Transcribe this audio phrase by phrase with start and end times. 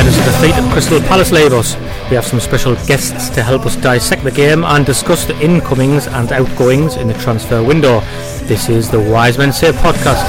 [0.00, 1.76] Where does the defeat of Crystal Palace us?
[2.08, 6.06] We have some special guests to help us dissect the game and discuss the incomings
[6.06, 8.00] and outgoings in the transfer window.
[8.44, 10.24] This is the Wise Men podcast.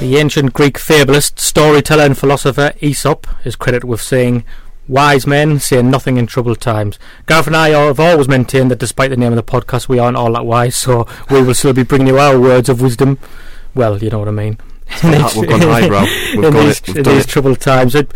[0.00, 4.44] The ancient Greek fabulist, storyteller, and philosopher Aesop is credited with saying,
[4.88, 6.98] Wise men say nothing in troubled times.
[7.26, 10.16] Gareth and I have always maintained that despite the name of the podcast, we aren't
[10.16, 13.18] all that wise, so we will still be bringing you our words of wisdom.
[13.74, 14.58] Well, you know what I mean.
[15.02, 16.06] We've gone highbrow.
[16.36, 16.96] We've in these, it.
[16.98, 17.28] In these it.
[17.28, 17.94] troubled times.
[17.96, 18.12] It,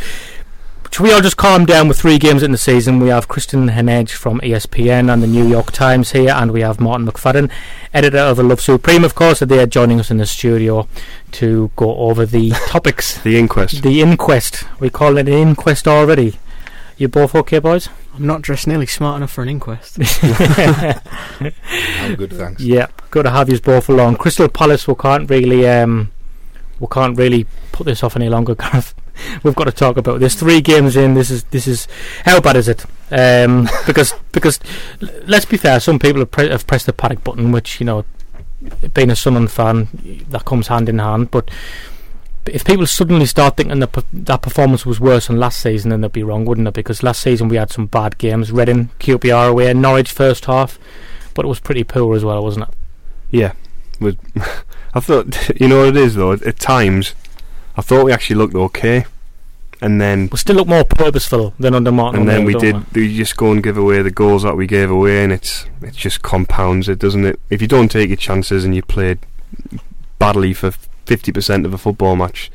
[0.92, 2.98] should we all just calm down with three games in the season?
[2.98, 6.80] We have Kristan Heneage from ESPN and the New York Times here, and we have
[6.80, 7.50] Martyn McFadden,
[7.94, 10.88] editor of The Love Supreme, of course, and they are joining us in the studio
[11.32, 13.20] to go over the topics.
[13.22, 13.82] The inquest.
[13.82, 14.64] The inquest.
[14.80, 16.38] We call it an inquest already.
[17.00, 17.88] You both okay, boys?
[18.14, 19.96] I'm not dressed nearly smart enough for an inquest.
[21.40, 22.60] I'm good, thanks.
[22.60, 24.16] Yeah, good to have you both along.
[24.16, 26.12] Crystal Palace, we can't really, um,
[26.78, 28.94] we can't really put this off any longer, Gareth.
[29.42, 30.34] We've got to talk about this.
[30.34, 31.14] Three games in.
[31.14, 31.88] This is this is
[32.26, 32.84] how bad is it?
[33.10, 34.60] Um, because because
[35.26, 38.04] let's be fair, some people have, pre- have pressed the panic button, which you know,
[38.92, 39.88] being a Sunderland fan,
[40.28, 41.30] that comes hand in hand.
[41.30, 41.50] But
[42.46, 46.12] if people suddenly start thinking that that performance was worse than last season, then they'd
[46.12, 46.74] be wrong, wouldn't it?
[46.74, 48.50] Because last season we had some bad games.
[48.50, 50.78] Reading, QPR away, Norwich first half,
[51.34, 52.74] but it was pretty poor as well, wasn't it?
[53.30, 53.52] Yeah.
[54.94, 56.32] I thought, you know what it is though.
[56.32, 57.14] At, times,
[57.76, 59.04] I thought we actually looked okay,
[59.80, 62.20] and then We still look more purposeful than under Martin.
[62.20, 62.92] and then we did.
[62.94, 65.94] We just go and give away the goals that we gave away, and it's it
[65.94, 67.38] just compounds it, doesn't it?
[67.50, 69.18] If you don't take your chances and you play
[70.18, 70.72] badly for
[71.10, 72.52] fifty percent of a football match,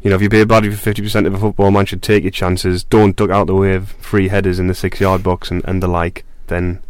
[0.00, 2.22] you know, if you play badly for fifty percent of a football match and take
[2.24, 5.62] your chances, don't duck out the way of free headers in the six-yard box and,
[5.66, 6.80] and the like, then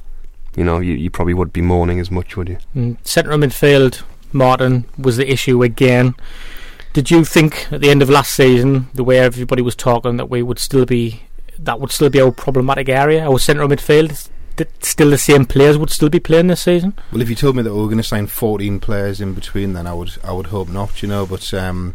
[0.56, 2.58] you know you, you probably would be mourning as much, would you?
[2.76, 4.02] Mm, Centre of midfield,
[4.32, 6.14] Martin was the issue again.
[6.92, 10.30] Did you think at the end of last season, the way everybody was talking, that
[10.30, 11.22] we would still be
[11.58, 13.28] that would still be our problematic area?
[13.28, 16.94] Our centre of midfield, that still the same players would still be playing this season?
[17.10, 19.72] Well, if you told me that we were going to sign 14 players in between,
[19.72, 21.26] then I would I would hope not, you know.
[21.26, 21.94] But um,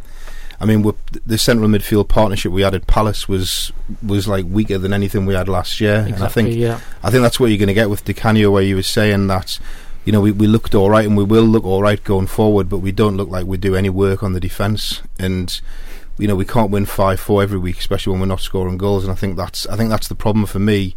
[0.60, 0.94] I mean, we're,
[1.26, 3.72] the central midfield partnership we had at Palace was
[4.06, 6.80] was like weaker than anything we had last year, and I think yeah.
[7.04, 9.28] I think that's what you're going to get with Di Canio, where you were saying
[9.28, 9.60] that.
[10.06, 12.68] You know, we, we looked all right, and we will look all right going forward,
[12.68, 15.02] but we don't look like we do any work on the defence.
[15.18, 15.62] And
[16.18, 19.04] you know, we can't win five four every week, especially when we're not scoring goals.
[19.04, 20.96] And I think that's I think that's the problem for me.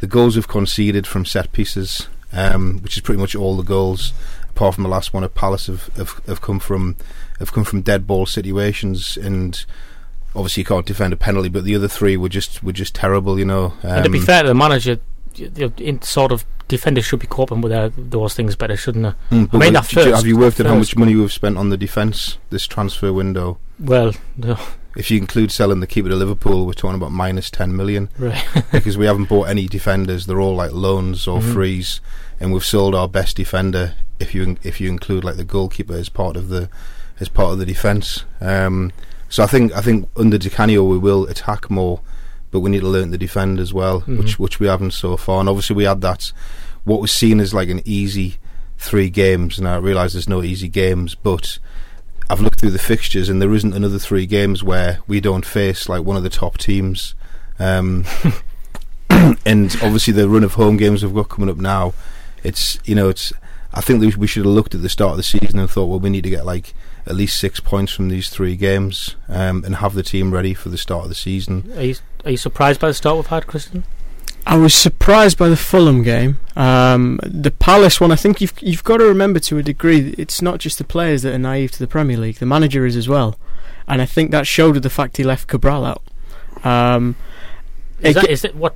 [0.00, 4.12] The goals we've conceded from set pieces, um, which is pretty much all the goals,
[4.50, 6.96] apart from the last one at Palace, have, have, have come from
[7.38, 9.16] have come from dead ball situations.
[9.16, 9.64] And
[10.34, 13.38] obviously, you can't defend a penalty, but the other three were just were just terrible.
[13.38, 14.98] You know, um, and to be fair to the manager,
[15.78, 17.72] in sort of defenders should be coping with
[18.10, 19.36] those things better, shouldn't they?
[19.36, 21.56] Mm, I mean, well, you- first- have you worked out how much money we've spent
[21.56, 23.58] on the defence this transfer window?
[23.80, 24.58] Well, no,
[24.98, 28.44] If you include selling the keeper to Liverpool, we're talking about minus 10 million right.
[28.72, 30.26] because we haven't bought any defenders.
[30.26, 31.52] They're all like loans or Mhm.
[31.54, 32.00] frees,
[32.40, 33.94] and we've sold our best defender.
[34.18, 36.68] If you if you include like the goalkeeper as part of the
[37.20, 38.90] as part of the defence, um,
[39.28, 42.00] so I think I think under Di Canio we will attack more,
[42.50, 44.18] but we need to learn to defend as well, Mhm.
[44.18, 45.38] which which we haven't so far.
[45.40, 46.32] And obviously we had that
[46.82, 48.38] what was seen as like an easy
[48.78, 51.58] three games, and I realise there's no easy games, but
[52.30, 55.88] I've looked through the fixtures, and there isn't another three games where we don't face
[55.88, 57.14] like one of the top teams.
[57.58, 58.04] Um,
[59.10, 61.94] and obviously, the run of home games we've got coming up now,
[62.42, 63.32] it's you know, it's.
[63.72, 66.00] I think we should have looked at the start of the season and thought, well,
[66.00, 66.72] we need to get like
[67.06, 70.68] at least six points from these three games, um, and have the team ready for
[70.68, 71.70] the start of the season.
[71.76, 73.84] Are you, are you surprised by the start we've had, Kristan?
[74.46, 76.40] I was surprised by the Fulham game.
[76.58, 80.42] Um, the Palace one, I think you've you've got to remember to a degree, it's
[80.42, 82.36] not just the players that are naive to the Premier League.
[82.38, 83.38] The manager is as well.
[83.86, 86.02] and I think that showed with the fact he left Cabral out.
[86.66, 87.14] Um,
[88.00, 88.74] Is, that, is it what?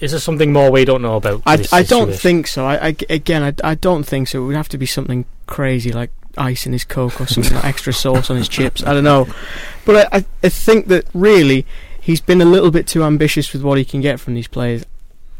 [0.00, 1.42] Is there something more we don't know about?
[1.46, 2.66] I, I don't think so.
[2.66, 4.42] I, I- again, I, I don't think so.
[4.42, 7.64] It would have to be something crazy like ice in his coke or something like
[7.64, 8.82] extra sauce on his chips.
[8.82, 9.28] I don't know,
[9.84, 11.64] but I, I, I think that really
[12.00, 14.84] he's been a little bit too ambitious with what he can get from these players.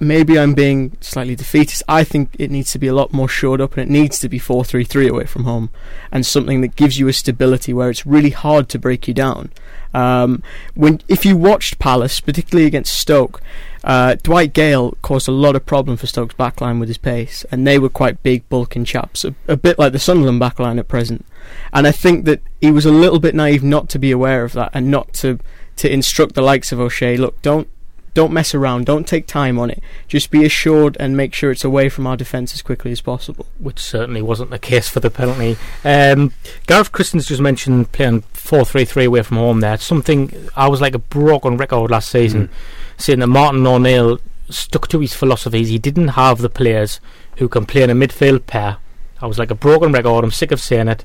[0.03, 1.81] Maybe I'm being slightly defeatist.
[1.89, 4.29] I think it needs to be a lot more shored up, and it needs to
[4.29, 5.71] be 4 3 3 away from home,
[6.11, 9.53] and something that gives you a stability where it's really hard to break you down.
[9.95, 10.43] Um,
[10.75, 13.41] when if you watched Palace, particularly against Stoke,
[13.85, 17.65] uh, Dwight Gayle caused a lot of problem for Stoke's backline with his pace, and
[17.65, 21.25] they were quite big, bulking chaps, a, a bit like the Sunderland backline at present.
[21.73, 24.53] And I think that he was a little bit naive not to be aware of
[24.55, 25.39] that and not to
[25.77, 27.17] to instruct the likes of O'Shea.
[27.17, 27.69] Look, don't
[28.15, 29.83] don't mess around, don't take time on it.
[30.07, 33.47] Just be assured and make sure it's away from our defence as quickly as possible.
[33.59, 35.57] which certainly wasn't the case for the penalty.
[35.85, 36.33] Um,
[36.67, 39.79] Gareth Kristan's just mentioned playing 4 3 3 away from home there.
[39.79, 42.51] Something I was like a broken record last season,
[42.99, 44.19] saying that Martin O'Neill
[44.51, 45.69] stuck to his philosophies.
[45.69, 47.01] He didn't have the players
[47.39, 48.77] who can play in a midfield pair.
[49.21, 50.25] I was like a broken record.
[50.25, 51.05] I'm sick of saying it.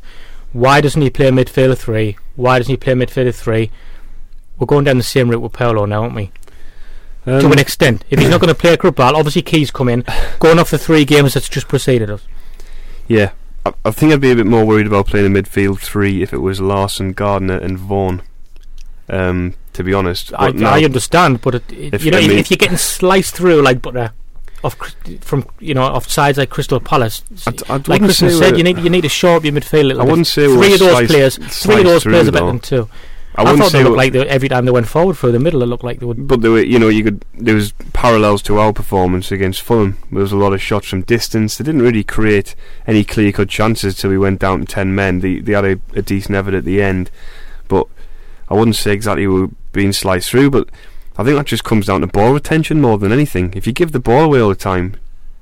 [0.52, 2.18] Why doesn't he play a midfield three?
[2.36, 3.72] Why doesn't he play a midfield three?
[4.58, 6.32] We're going down the same route with Paolo now, aren't we?
[7.28, 8.06] To Um, an extent.
[8.10, 10.06] If he's not going to play Cabral, obviously Ki's come in,
[10.40, 12.22] going off the three games that's just preceded us.
[13.08, 13.32] Yeah,
[13.66, 16.32] I, I think I'd be a bit more worried about playing a midfield three if
[16.32, 18.22] it was Larsson, Gardner, and Vaughan.
[19.10, 22.22] Um, to be honest, I, now- I understand, but it, it- If- you know, I
[22.22, 24.12] if, mean- if you're getting sliced through like butter
[24.64, 24.76] off
[25.22, 28.58] from you know off sides like Crystal Palace, I d- I like wouldn't Kristan said,
[28.58, 30.74] you need you need to shore up your midfield a little I wouldn't say three
[30.74, 32.52] of those players, three of those players are better though.
[32.52, 32.90] than two.
[33.38, 35.32] I I, wouldn't thought say they looked like they, every time they went forward through
[35.32, 36.28] the middle, it looked like they would.
[36.28, 40.00] But there were, you know, you could there was parallels to our performance against Fulham.
[40.12, 41.58] There was a lot of shots from distance.
[41.58, 42.56] They didn't really create
[42.88, 45.20] any clear cut chances till we went down to ten men.
[45.20, 47.12] They they had a, a decent effort at the end,
[47.68, 47.86] but
[48.50, 50.50] I wouldn't say exactly we were being sliced through.
[50.50, 50.70] But
[51.16, 53.54] I think that just comes down to ball retention more than anything.
[53.56, 54.96] If you give the ball away all the time,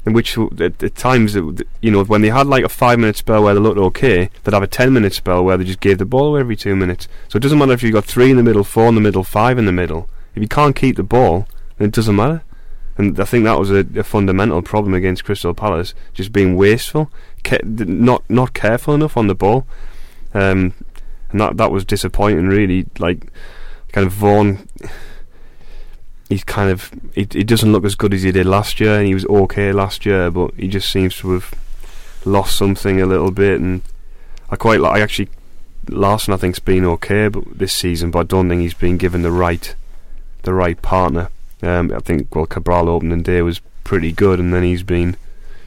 [0.06, 3.16] in which at, at times that you know when they had like a five minute
[3.16, 5.98] spell where they looked okay, they'd have a ten minute spell where they just gave
[5.98, 7.08] the ball away every two minutes.
[7.28, 9.24] So it doesn't matter if you've got three in the middle, four in the middle,
[9.24, 10.10] five in the middle.
[10.36, 11.48] If you can't keep the ball,
[11.78, 12.44] then it doesn't matter.
[12.98, 17.12] And I think that was a, a fundamental problem against Crystal Palace, just being wasteful,
[17.44, 19.66] ca- not not careful enough on the ball,
[20.34, 20.74] um,
[21.32, 22.48] and that that was disappointing.
[22.48, 23.28] Really, like
[23.92, 24.70] kind of Vaughan.
[26.30, 29.08] He's kind of he, he doesn't look as good as he did last year, and
[29.08, 31.54] he was okay last year, but he just seems to have
[32.26, 33.62] lost something a little bit.
[33.62, 33.82] And
[34.50, 35.00] I quite like.
[35.00, 35.30] I actually
[35.90, 39.22] Larsson, I think's been okay, but this season, but I don't think he's been given
[39.22, 39.76] the right
[40.44, 41.30] the right partner.
[41.62, 45.18] Um, I think well, Cabral opening day was pretty good, and then he's been,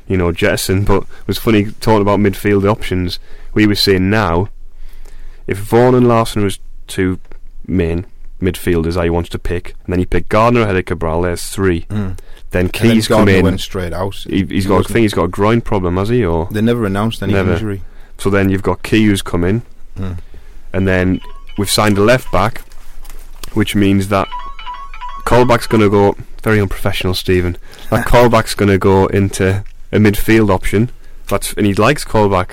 [0.06, 0.86] you know, jettisoned.
[0.86, 3.18] But it was funny talking about midfield options.
[3.54, 4.48] We were saying now,
[5.46, 7.18] if Vaughan and Larsson was two
[7.66, 8.06] main
[8.40, 11.82] midfielders he wants to pick, and then he picked Gardner ahead of Cabral, there's three.
[11.90, 12.18] Mm.
[12.50, 13.44] Then And then Ki's come in.
[13.44, 14.14] went straight out.
[14.14, 14.74] He, he's He got.
[14.74, 16.24] I wasn't- think he's got a groin problem, has he?
[16.24, 17.52] Or They never announced any Never.
[17.52, 17.82] injury.
[18.16, 19.62] so then you've got Ki who's come in,
[19.98, 20.18] Mm.
[20.72, 21.20] and then
[21.58, 22.62] we've signed a left back,
[23.54, 24.28] which means that
[25.26, 27.56] Colback's going to go very unprofessional, Stephen.
[27.90, 30.90] That Colback's going to go into a midfield option.
[31.28, 32.52] That's and he likes Colback.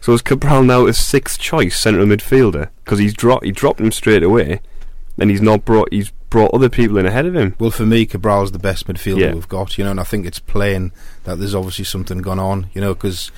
[0.00, 3.90] So is Cabral now his sixth choice central midfielder because he's dropped he dropped him
[3.90, 4.60] straight away,
[5.18, 7.54] and he's not brought he's brought other people in ahead of him.
[7.60, 9.34] Well, for me, Cabral's the best midfielder Yeah.
[9.34, 10.90] we've got, you know, and I think it's plain
[11.24, 13.30] that there's obviously something gone on, you know, because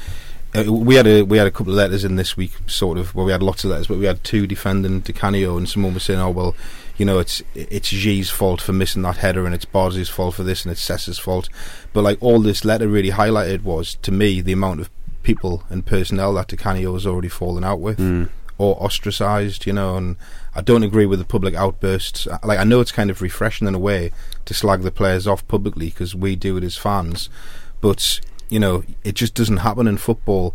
[0.55, 3.15] uh, we had a we had a couple of letters in this week, sort of.
[3.15, 5.93] Well, we had lots of letters, but we had two defending Di Canio, and someone
[5.93, 6.55] was saying, "Oh well,
[6.97, 10.45] you know, it's it's Ji's fault for missing that header, and it's Boz's fault for
[10.45, 11.51] this, and it's Sessa's fault."
[11.93, 14.89] But like all this letter really highlighted was to me the amount of
[15.23, 18.29] people and personnel that Di Canio has already fallen out with Mm.
[18.59, 20.17] Or ostracized, you know, and
[20.55, 22.27] I don't agree with the public outbursts.
[22.27, 24.13] I- Like I know it's kind of refreshing in a way
[24.47, 27.29] to slag the players off publicly because we do it as fans,
[27.83, 30.55] but you know, it just doesn't happen in football.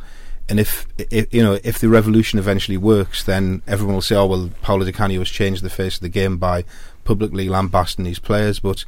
[0.49, 4.25] And if, i you know, if the revolution eventually works, then everyone will say, "Oh
[4.25, 6.63] well, Paolo Di Canio has changed the face of the game by
[7.03, 8.83] publicly lambasting these players," but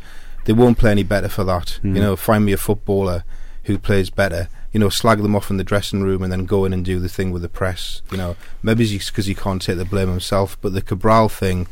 [0.45, 1.79] they won't play any better for that.
[1.83, 1.95] Mm.
[1.95, 3.23] You know, find me a footballer
[3.65, 4.49] who plays better.
[4.73, 6.99] You know, slag them off in the dressing room and then go in and do
[6.99, 8.01] the thing with the press.
[8.11, 10.57] You know, maybe it's because he can't take the blame himself.
[10.61, 11.67] But the Cabral thing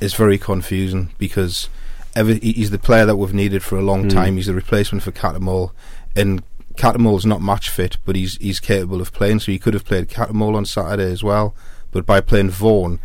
[0.00, 1.68] is very confusing because
[2.14, 4.12] ever, he's the player that we've needed for a long Mm.
[4.12, 4.36] time.
[4.36, 5.72] He's the replacement for Cattermole,
[6.14, 6.42] and
[6.76, 9.40] Cattermole's not match fit, but he's he's capable of playing.
[9.40, 11.56] So he could have played Cattermole on Saturday as well.
[11.90, 13.00] But by playing Vaughan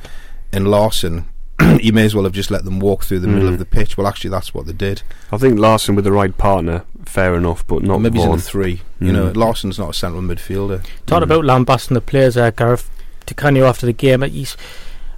[0.51, 1.25] and Larsson,
[1.79, 3.53] he may as well have just let them walk through the middle Mm.
[3.53, 3.97] of the pitch.
[3.97, 5.01] Well, actually, that's what they did.
[5.31, 8.39] I think Larsson with the right partner, fair enough, but not Maybe he's in Vaughan.
[8.39, 8.81] the three.
[8.99, 9.35] You know, Mm.
[9.37, 10.83] Larsson's not a central midfielder.
[11.05, 11.31] Talking Mm.
[11.31, 12.89] about lambasting the players, uh, Gareth
[13.25, 14.55] Di Canio after the game, uh, he's.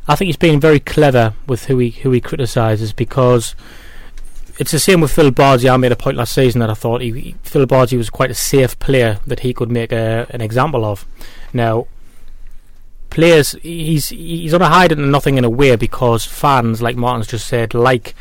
[0.08, 3.56] I think he's been very clever with who he who he criticises because
[4.60, 5.70] it's the same with Phil Bardsley.
[5.70, 8.36] I made a point last season that I thought he, Phil Bardsley was quite a
[8.36, 11.06] safe player that he could make a, an example of.
[11.54, 11.88] Now,
[13.10, 17.28] players, he's he's on a hiding and nothing in a way because fans, like Martin's
[17.28, 18.14] just said, like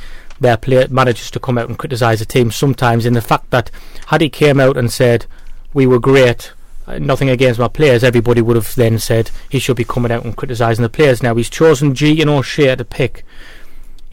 [0.45, 3.05] their player managers to come out and criticise the team sometimes.
[3.05, 3.71] In the fact that
[4.07, 5.27] had he came out and said
[5.73, 6.53] we were great.
[6.87, 8.05] Uh, nothing against my players.
[8.05, 11.23] Everybody would have then said he should be coming out and criticising the players.
[11.23, 13.25] Now he's chosen Ji and O'Shea to pick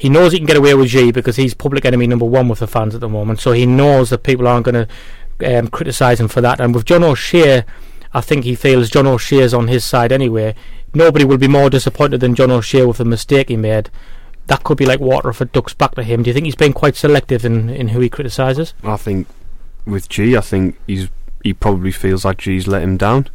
[0.02, 2.58] he knows he can get away with Ji because he's public enemy number one with
[2.58, 3.40] the fans at the moment.
[3.40, 6.60] So he knows that people aren't going to um, criticise him for that.
[6.60, 7.66] And with John O'Shea,
[8.12, 10.56] I think he feels John O'Shea's on his side anyway.
[10.96, 13.92] Nobody will be more disappointed than John O'Shea with the mistake he made.
[14.48, 16.24] That could be like water if it ducks back to him.
[16.24, 18.74] Do you think he's been quite selective in, in who he criticises?
[18.84, 19.28] I think
[19.86, 21.10] with Ji, I think he's
[21.44, 23.28] he probably feels like Ji's let him down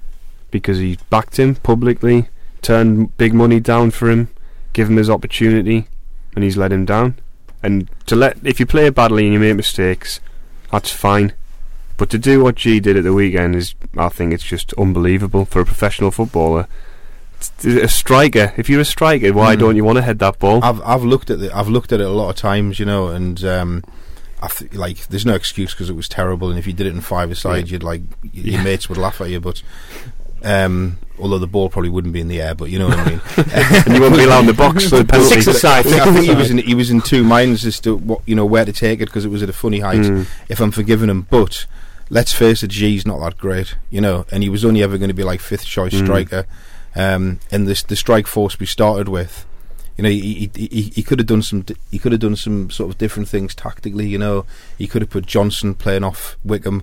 [0.51, 2.29] because he backed him publicly,
[2.63, 4.29] turned big money down for him,
[4.73, 5.89] give him his opportunity,
[6.35, 7.19] and he's let him down.
[7.63, 10.21] And to let if you play badly and you make mistakes,
[10.71, 11.33] that's fine.
[11.97, 15.47] But to do what Ji did at the weekend is, I think, it's just unbelievable
[15.47, 16.69] for a professional footballer.
[17.64, 19.61] A striker, if you're a striker, why mm.
[19.61, 20.64] don't you want to head that ball?
[20.64, 23.09] I've I've looked at the, I've looked at it a lot of times, you know,
[23.09, 23.85] and um,
[24.43, 26.95] I th- like there's no excuse because it was terrible, and if you did it
[26.95, 27.73] in five aside, yeah.
[27.73, 28.02] you'd like
[28.33, 28.62] your yeah.
[28.62, 29.40] mates would laugh at you.
[29.40, 29.62] But
[30.43, 33.11] um, although the ball probably wouldn't be in the air, but you know what I
[33.11, 33.21] mean.
[33.37, 35.40] and you wouldn't be allowed in the box for the penalty.
[35.40, 35.87] Six aside.
[35.87, 38.47] I think, he was in he was in two minds as to what you know
[38.47, 40.00] where to take it because it was at a funny height.
[40.00, 40.26] Mm.
[40.49, 41.66] If I'm forgiving him, but
[42.11, 45.09] let's face it, Ji's not that great, you know, and he was only ever going
[45.09, 46.05] to be like fifth choice mm.
[46.05, 46.47] striker.
[46.97, 49.45] Um, and this the strike force we started with.
[49.97, 52.71] You know, he, he, he, he could have done some he could have done some
[52.71, 54.09] sort of different things tactically.
[54.09, 54.47] You know,
[54.79, 56.83] he could have put Johnson playing off Wickham.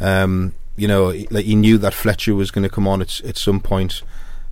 [0.00, 3.38] Um, you know, like he knew that Fletcher was going to come on at at
[3.38, 4.02] some point,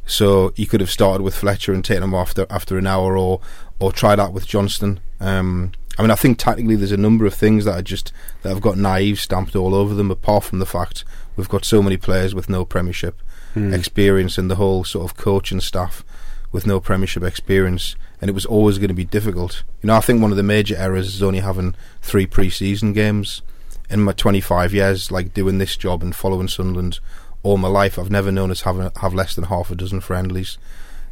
[0.07, 3.40] so he could have started with Fletcher and taken him after after an hour, or
[3.78, 5.00] or try that with Johnson.
[5.21, 8.49] Um, I mean, I think tactically there's a number of things that are just that
[8.50, 10.11] have got naive stamped all over them.
[10.11, 11.04] Apart from the fact
[11.37, 13.21] we've got so many players with no Premiership
[13.54, 13.73] hmm.
[13.73, 16.04] experience and the whole sort of coaching staff
[16.50, 19.62] with no Premiership experience, and it was always going to be difficult.
[19.82, 23.42] You know, I think one of the major errors is only having three pre-season games
[23.88, 26.99] in my 25 years, like doing this job and following Sunderland
[27.42, 30.59] all my life, I've never known us have have less than half a dozen friendlies.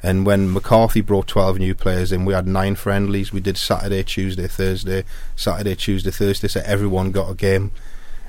[0.03, 3.33] And when McCarthy brought 12 new players in, we had nine friendlies.
[3.33, 5.05] We did Saturday, Tuesday, Thursday,
[5.37, 6.49] Saturday, Tuesday, Thursday.
[6.49, 7.73] So everyone got a game.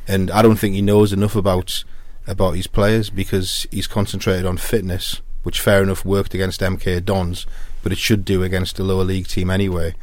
[0.05, 1.85] And I don't think he knows enough about
[2.27, 7.45] about his players because he's concentrated on fitness, which fair enough worked against MK Dons,
[7.83, 9.95] but it should do against a lower league team anyway.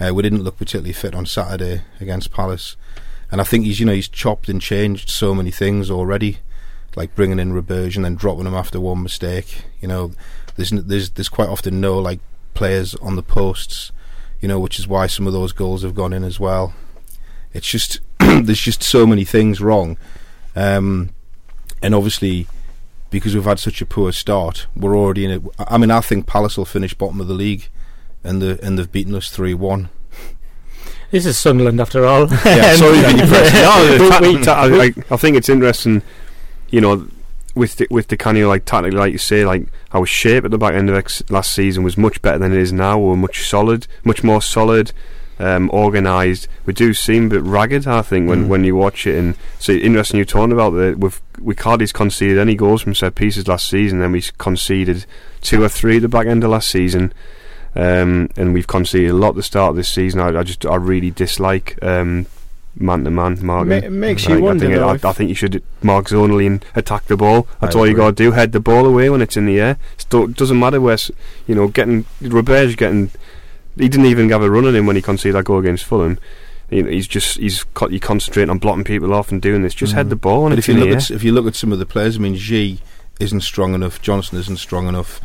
[0.00, 2.76] Uh, we didn't look particularly fit on Saturday against Palace
[3.32, 6.38] and I think he's you know he's chopped and changed so many things already,
[6.94, 9.64] like bringing in Roberge and then dropping him after one mistake.
[9.80, 10.12] You know,
[10.56, 12.20] there's there's there's quite often no like
[12.52, 13.90] players on the posts,
[14.42, 16.74] you know, which is why some of those goals have gone in as well.
[17.54, 19.96] It's just there's just so many things wrong,
[20.54, 21.08] um,
[21.82, 22.46] and obviously
[23.10, 25.42] because we've had such a poor start, we're already in it.
[25.58, 27.68] I mean, I think Palace will finish bottom of the league,
[28.24, 29.90] and the and they've beaten us three one.
[31.10, 32.26] This is Sunderland after all.
[32.30, 34.48] Yeah, sorry to be depressing.
[34.48, 36.00] I, I, think it's interesting,
[36.70, 37.06] you know,
[37.54, 40.56] with the, with Di Canio, like tactically, like you say, like our shape at the
[40.56, 42.98] back end of ex- last season was much better than it is now.
[42.98, 44.92] We're much solid, much more solid,
[45.42, 46.46] um, organised.
[46.64, 48.48] We do seem a bit ragged, I think, when, mm.
[48.48, 49.18] when you watch it.
[49.18, 50.98] And so interesting you talking about that.
[50.98, 53.98] We've we hardly conceded any goals from set pieces last season.
[53.98, 55.04] Then we conceded
[55.40, 57.12] two or three at the back end of last season.
[57.74, 60.20] Um, and we've conceded a lot at the start of this season.
[60.20, 62.26] I, I just I really dislike man
[62.76, 63.72] to man marking.
[63.72, 64.66] It makes you wonder.
[64.66, 67.48] I think, I, I, think you should mark zonally and attack the ball.
[67.60, 68.30] That's I all you got to do.
[68.30, 69.78] Head the ball away when it's in the air.
[69.98, 70.98] It doesn't matter where
[71.48, 73.10] you know getting Roberge getting.
[73.76, 76.18] He didn't even have a run on him when he conceded that goal against Fulham.
[76.68, 79.74] he's just he's you concentrating on blocking people off and doing this.
[79.74, 79.96] Just mm.
[79.96, 80.48] head the ball.
[80.48, 82.36] But if you look at if you look at some of the players, I mean,
[82.36, 82.80] Ji
[83.20, 84.02] isn't strong enough.
[84.02, 85.20] Johnson isn't strong enough.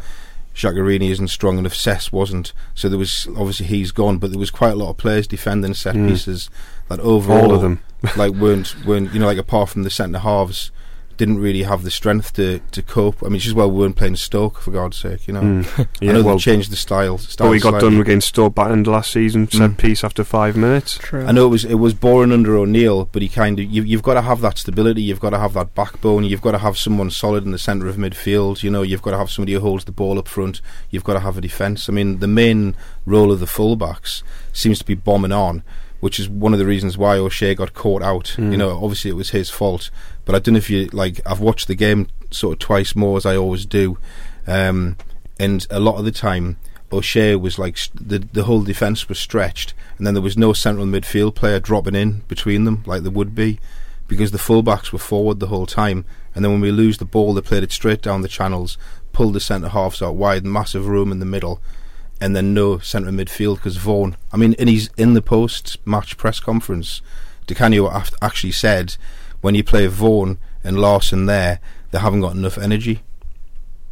[0.56, 1.76] Giaccherini isn't strong enough.
[1.76, 2.52] Sess wasn't.
[2.74, 5.74] So there was obviously he's gone, but there was quite a lot of players defending
[5.76, 6.10] set mm.
[6.10, 6.50] pieces
[6.90, 7.82] that overall, all of them,
[8.16, 10.72] like weren't weren't you know like apart from the centre halves,
[11.18, 13.22] didn't really have the strength to, to cope.
[13.24, 15.42] I mean, it's just well we weren't playing Stoke for God's sake, you know.
[15.48, 15.88] Mm.
[16.02, 17.18] yeah, I know well, they changed the style.
[17.18, 17.92] style but we got slightly.
[17.92, 19.78] done against Stoke back end last season, set mm.
[19.78, 20.98] piece after five minutes.
[20.98, 21.26] True.
[21.26, 24.04] I know it was it was boring under O'Neill, but he kind of you, you've
[24.04, 25.02] got to have that stability.
[25.02, 26.26] You've got to have that backbone.
[26.26, 28.62] You've got to have someone solid in the centre of midfield.
[28.62, 30.62] You know, you've got to have somebody who holds the ball up front.
[30.90, 31.90] You've got to have a defence.
[31.90, 35.64] I mean, the main role of the fullbacks seems to be bombing on
[36.00, 38.36] which is one of the reasons why O'Shea got caught out.
[38.38, 38.52] Mm.
[38.52, 39.90] You know, obviously it was his fault,
[40.26, 41.20] but I don't know if you like.
[41.26, 43.98] I've watched the game sort of twice more as I always do,
[44.46, 44.98] um,
[45.40, 46.58] and a lot of the time
[46.92, 50.86] O'Shea was like the the whole defence was stretched, and then there was no central
[50.86, 53.60] midfield player dropping in between them like there would be,
[54.08, 56.06] because the fullbacks were forward the whole time.
[56.34, 58.78] And then when we lose the ball, they played it straight down the channels,
[59.12, 61.60] pulled the centre halves out wide, massive room in the middle,
[62.20, 64.18] and then no centre midfield because Vaughan.
[64.32, 67.02] I mean, in his in the post match press conference,
[67.46, 67.90] Di Canio
[68.22, 68.98] actually said
[69.42, 71.60] when you play Vaughan and Larsson there,
[71.92, 73.02] they haven't got enough energy.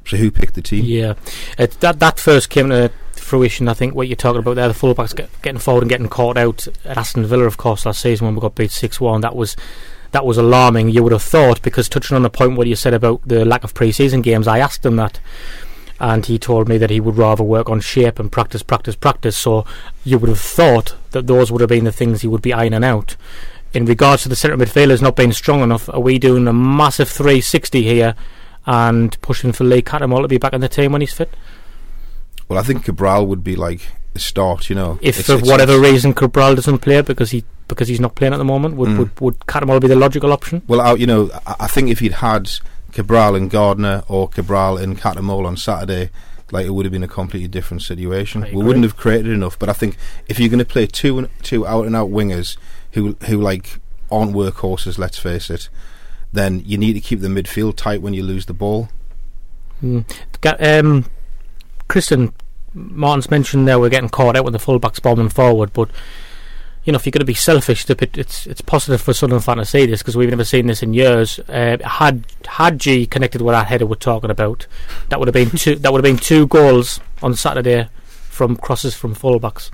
[0.06, 0.86] So who picked the team?
[0.86, 1.16] Yeah,
[1.58, 3.68] it, that that first came to fruition.
[3.68, 6.38] I think what you're talking about there, the fullbacks get, getting forward and getting caught
[6.38, 9.22] out at Aston Villa, of course, last season when we got beat six one.
[9.22, 9.56] That was
[10.12, 10.90] that was alarming.
[10.90, 13.64] You would have thought because touching on the point what you said about the lack
[13.64, 15.20] of pre-season games, I asked him that.
[16.00, 19.38] And he told me that he would rather work on shape and practice, practice, practice.
[19.38, 19.66] So
[20.04, 22.84] you would have thought that those would have been the things he would be ironing
[22.84, 23.16] out.
[23.74, 27.08] In regards to the centre midfielders not being strong enough, are we doing a massive
[27.10, 28.16] 360 here
[28.66, 31.34] and pushing for Lee Cattermole to be back in the team when he's fit?
[32.48, 33.82] Well, I think Cabral would be like
[34.16, 34.70] a start.
[34.70, 37.88] You know, If It's- for it's- whatever it's- reason Cabral doesn't play because he because
[37.88, 38.98] he's not playing at the moment, would Mm.
[39.00, 40.62] would, would Cattermole be the logical option?
[40.68, 42.48] Well, I, you know, I, I think if he'd had
[42.96, 46.12] Cabral and Gardner or Cabral and Cattermole on Saturday,
[46.52, 48.42] like it would have been a completely different situation.
[48.42, 49.60] We wouldn't have created enough.
[49.60, 49.98] But I think
[50.30, 52.58] if you're going to play two two out and out wingers
[52.94, 55.68] who who like aren't workhorses, let's face it,
[56.32, 58.88] then you need to keep the midfield tight when you lose the ball.
[59.84, 60.06] Mm.
[60.80, 61.06] Um,
[61.90, 62.32] Kristan
[62.74, 65.90] Martin's mentioned there we're getting caught out when the fullbacks bombing forward, but
[66.86, 69.66] you know if you're going to be selfish, it's it's positive for Southern fan to
[69.66, 71.40] see this because we've never seen this in years.
[71.50, 74.68] Uh, had had Ji connected with that header we're talking about,
[75.10, 75.76] that would have been two.
[75.76, 77.90] That would have been two goals on Saturday
[78.30, 79.72] from crosses from fullbacks.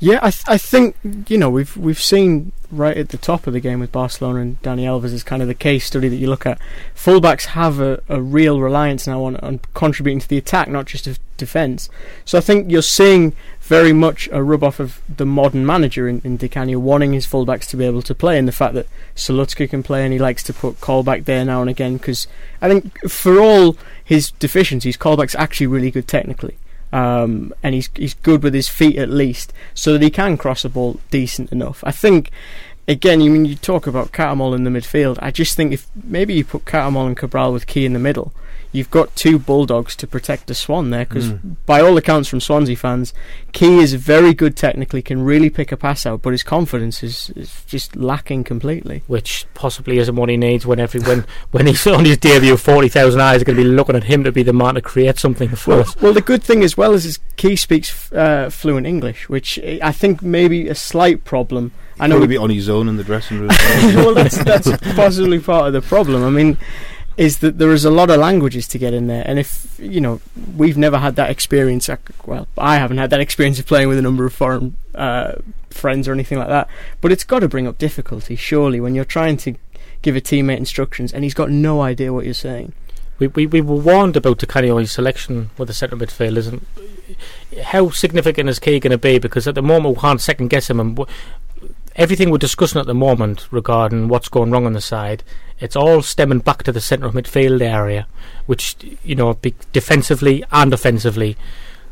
[0.00, 0.96] Yeah, I th- I think
[1.28, 4.62] you know we've we've seen right at the top of the game with Barcelona and
[4.62, 6.58] Dani Alves is kind of the case study that you look at.
[6.94, 11.08] Fullbacks have a, a real reliance now on, on contributing to the attack, not just
[11.36, 11.88] defence.
[12.24, 16.20] So I think you're seeing very much a rub off of the modern manager in,
[16.22, 19.68] in Di wanting his fullbacks to be able to play, and the fact that Celustka
[19.68, 21.96] can play and he likes to put Colback there now and again.
[21.96, 22.26] Because
[22.60, 26.58] I think for all his deficiencies, Colback's actually really good technically.
[26.92, 30.64] Um, and he's he's good with his feet at least, so that he can cross
[30.64, 31.82] a ball decent enough.
[31.84, 32.30] I think,
[32.86, 35.18] again, you mean you talk about Cattermole in the midfield.
[35.20, 38.32] I just think if maybe you put Cattermole and Cabral with Ki in the middle,
[38.74, 41.04] you've got two bulldogs to protect the Swan there.
[41.06, 41.56] Because Mm.
[41.64, 43.14] by all accounts from Swansea fans,
[43.52, 47.30] Ki is very good technically, can really pick a pass out, but his confidence is,
[47.36, 49.02] is just lacking completely.
[49.06, 52.88] which possibly isn't what he needs when every when when he's on his debut, forty
[52.88, 55.18] thousand eyes are going to be looking at him to be the man to create
[55.18, 55.96] something for Well, us.
[56.02, 59.92] well, the good thing as well is his Ki speaks uh, fluent English, which I
[59.92, 61.70] think may be a slight problem.
[62.00, 63.48] I know Probably we be on his own in the dressing room.
[63.94, 66.24] well, that's that's possibly part of the problem.
[66.24, 66.58] I mean,
[67.16, 70.00] is that there is a lot of languages to get in there, and if you
[70.00, 70.20] know,
[70.56, 71.88] we've never had that experience.
[72.26, 75.34] Well, I haven't had that experience of playing with a number of foreign uh,
[75.70, 76.68] friends or anything like that.
[77.00, 79.54] But it's got to bring up difficulty, surely, when you're trying to
[80.02, 82.72] give a teammate instructions and he's got no idea what you're saying.
[83.18, 86.66] We, we we were warned about Di Canio's selection with the centre midfielders and
[87.62, 89.18] how significant is Ki going to be?
[89.18, 90.98] Because at the moment we can't second guess him, and
[91.96, 95.22] everything we're discussing at the moment regarding what's going wrong on the side,
[95.60, 98.06] it's all stemming back to the centre of midfield area,
[98.46, 99.38] which you know,
[99.72, 101.36] defensively and offensively.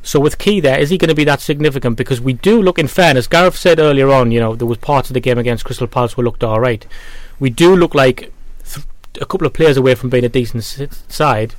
[0.02, 1.96] So with Ki there, is he going to be that significant?
[1.96, 5.08] Because we do look, in fairness, Gareth said earlier on, you know, there was parts
[5.08, 6.84] of the game against Crystal Palace where looked all right.
[7.38, 8.32] We do look like
[8.64, 8.86] th-
[9.20, 11.54] a couple of players away from being a decent side,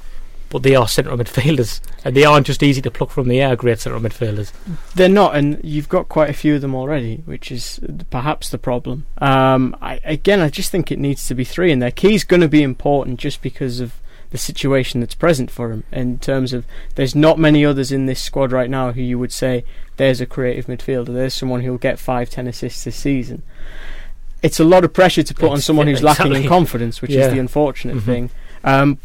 [0.53, 3.55] but they are centre midfielders, and they aren't just easy to pluck from the air.
[3.57, 4.53] Great centre midfielders.
[4.95, 7.79] They're not, and you've got quite a few of them already, which is
[8.11, 9.05] perhaps the problem.
[9.17, 11.91] Um, I, again, I just think it needs to be three in there.
[11.91, 13.95] Ki's going to be important just because of
[14.29, 15.83] the situation that's present for him.
[15.91, 19.31] In terms of, there's not many others in this squad right now who you would
[19.31, 19.65] say
[19.97, 21.07] there's a creative midfielder.
[21.13, 23.41] There's someone who'll get five, ten assists this season.
[24.43, 27.25] It's a lot of pressure to put on someone who's lacking in confidence, which Yeah.
[27.27, 28.01] is the unfortunate Mhm.
[28.03, 28.29] thing.
[28.63, 28.97] Um,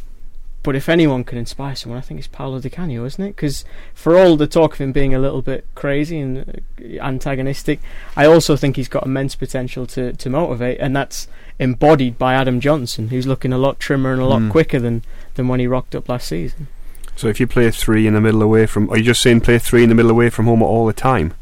[0.63, 3.37] but if anyone can inspire someone, I think it's Paolo Di Canio, isn't it?
[3.37, 6.39] Because for all the talk of him being a little bit crazy and
[6.81, 7.81] uh, antagonistic,
[8.17, 12.61] I also think he's got immense potential to, to motivate, and that's embodied by Adam
[12.61, 14.51] Johnson, who's looking a lot trimmer and a lot Mm.
[14.51, 15.03] quicker than,
[15.35, 16.69] than when he rocked up last season.
[17.17, 19.59] So if you play three in the middle away from, are you just saying play
[19.59, 21.35] three in the middle away from home all the time?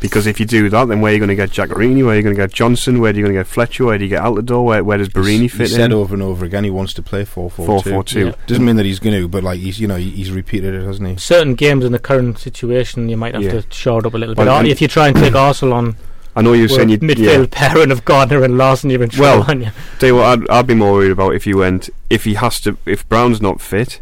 [0.00, 2.02] Because if you do that, then where are you going to get Giaccherini?
[2.04, 3.00] Where are you going to get Johnson?
[3.00, 3.84] Where are you going to get Fletcher?
[3.84, 4.64] Where do you get out Altidore?
[4.64, 5.92] Where, where does Borini He fit said in?
[5.92, 8.26] over and over again he wants to play 4 4 Four four two.
[8.28, 8.32] Yeah.
[8.46, 11.06] Doesn't mean that he's going to, but like he's you know he's repeated it, hasn't
[11.06, 11.16] he?
[11.16, 13.60] Certain games in the current situation, you might have Yeah.
[13.60, 14.68] to shore it up a little Well, bit.
[14.68, 15.96] Or if you try and take Arsenal on
[16.36, 17.18] I know you're with saying you midfield
[17.52, 17.68] Yeah.
[17.68, 19.70] pairing of Gardner and Larsson, you're in trouble, Well, aren't you?
[19.98, 22.58] Tell you what, I'd, I'd be more worried about if he went if he has
[22.60, 24.00] to if Brown's not fit,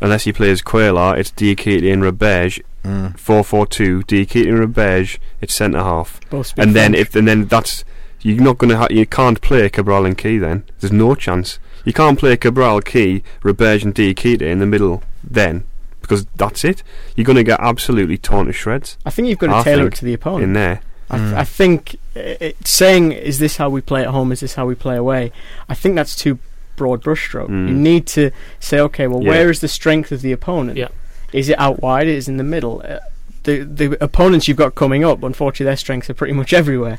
[0.00, 2.62] unless he plays Quayla, it's Diakite and Roberge.
[2.84, 3.18] Mm.
[3.18, 7.08] four four two, Diakite and Roberge at centre half, Both and then French.
[7.08, 7.84] if and then that's
[8.20, 10.64] you're not going to ha- you can't play Cabral and Ki then.
[10.80, 11.58] There's no chance.
[11.84, 15.64] You can't play Cabral, Ki, Roberge and Diakite in the middle then
[16.00, 16.82] because that's it.
[17.16, 19.86] You're going to get absolutely torn to shreds I think you've got to I tailor
[19.88, 20.44] it to the opponent.
[20.44, 20.80] in there.
[21.10, 21.34] I, th- Mm.
[21.36, 24.32] I think uh, it, saying "Is this how we play at home?
[24.32, 25.32] Is this how we play away?"
[25.68, 26.38] I think that's too
[26.76, 27.48] broad brushstroke.
[27.48, 27.68] Mm.
[27.68, 29.28] You need to say, "Okay, well, Yeah.
[29.28, 30.78] where is the strength of the opponent?
[30.78, 30.88] Yeah.
[31.34, 32.06] Is it out wide?
[32.06, 33.00] Is it in the middle?" Uh,
[33.44, 36.98] the the opponents you've got coming up, unfortunately, their strengths are pretty much everywhere.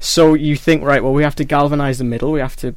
[0.00, 1.02] So you think, right?
[1.02, 2.32] Well, we have to galvanise the middle.
[2.32, 2.74] We have to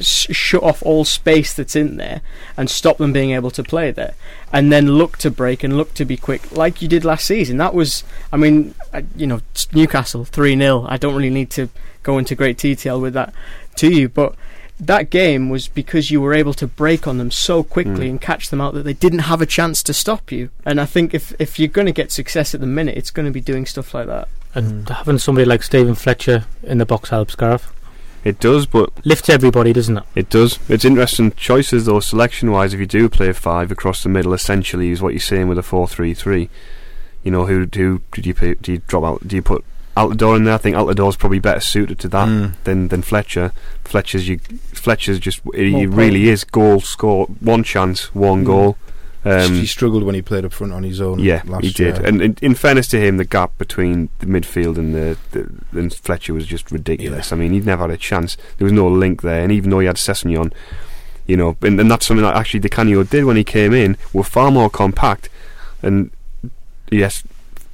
[0.00, 2.20] sh- shut off all space that's in there
[2.56, 4.14] and stop them being able to play there,
[4.52, 7.56] and then look to break and look to be quick, like you did last season.
[7.56, 8.74] That was, I mean,
[9.16, 9.40] you know,
[9.72, 11.68] Newcastle three 0 I don't really need to
[12.02, 13.34] go into great detail with that
[13.76, 14.34] to you, but
[14.80, 18.10] that game was because you were able to break on them so quickly Mm.
[18.10, 20.50] and catch them out that they didn't have a chance to stop you.
[20.64, 23.26] And I think if if you're going to get success at the minute, it's going
[23.26, 24.28] to be doing stuff like that.
[24.54, 24.96] And Mm.
[24.96, 27.70] having somebody like Stephen Fletcher in the box helps, Gareth.
[28.24, 30.04] It does, but Lifts everybody, doesn't it?
[30.14, 30.58] It does.
[30.68, 32.74] It's interesting choices though, selection wise.
[32.74, 35.58] If you do play a five across the middle, essentially is what you're saying with
[35.58, 36.48] a four-three-three.
[37.24, 39.26] You know, who who did you pay, do you drop out?
[39.28, 39.64] Do you put
[39.98, 40.54] Altidore in there?
[40.54, 42.52] I think Altidore's probably better suited to that Mm.
[42.64, 43.52] than than Fletcher.
[43.84, 44.38] Fletcher's you.
[44.72, 46.32] Fletcher's just he More really potent.
[46.32, 48.46] is goal score one chance one Mm.
[48.46, 48.76] goal.
[49.24, 51.18] he Um, struggled when he played up front on his own.
[51.18, 51.96] yeah, last he did.
[51.96, 52.06] year.
[52.06, 55.92] And in, in fairness to him, the gap between the midfield and the, the and
[55.92, 57.32] Fletcher was just ridiculous.
[57.32, 58.36] I mean, he'd never had a chance.
[58.56, 60.52] There was no link there, and even though he had Sessegnon,
[61.26, 63.96] you know, and, and that's something that actually Di Canio did when he came in.
[64.14, 65.28] Were far more compact,
[65.82, 66.10] and
[66.90, 67.22] yes,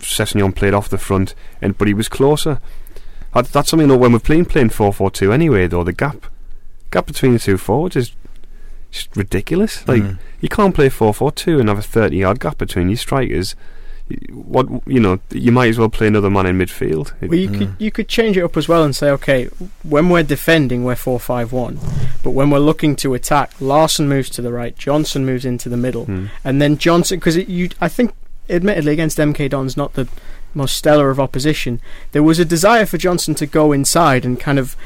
[0.05, 2.61] Sessegnon played off the front, and but he was closer.
[3.35, 6.27] That, that's something that when we're playing playing four four two anyway, though the gap
[6.91, 8.13] gap between the two forwards is
[8.91, 9.87] just ridiculous.
[9.89, 10.19] Like Mm.
[10.41, 13.57] you can't play four four two and have a thirty yard gap between your strikers.
[14.31, 17.13] What you know, you might as well play another man in midfield.
[17.23, 17.59] Well, you Mm.
[17.59, 19.47] could you could change it up as well and say, okay,
[19.83, 21.79] when we're defending, we're four five one,
[22.23, 25.79] but when we're looking to attack, Larsson moves to the right, Johnson moves into the
[25.79, 26.27] middle, Hmm.
[26.45, 28.13] and then Johnson because you I think
[28.49, 30.09] admittedly against MK Dons not the
[30.55, 31.81] most stellar of opposition
[32.13, 34.77] there was a desire for Johnson to go inside and kind of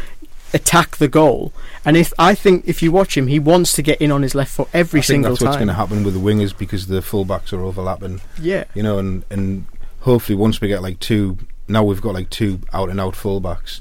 [0.55, 1.53] attack the goal
[1.85, 4.35] and if I think if you watch him he wants to get in on his
[4.35, 6.87] left foot every I think single that's what's going to happen with the wingers because
[6.87, 8.23] the fullbacks are overlapping.
[8.41, 9.67] yeah You know, and and
[10.01, 11.37] hopefully once we get like two,
[11.69, 13.81] now we've got like two out and out fullbacks.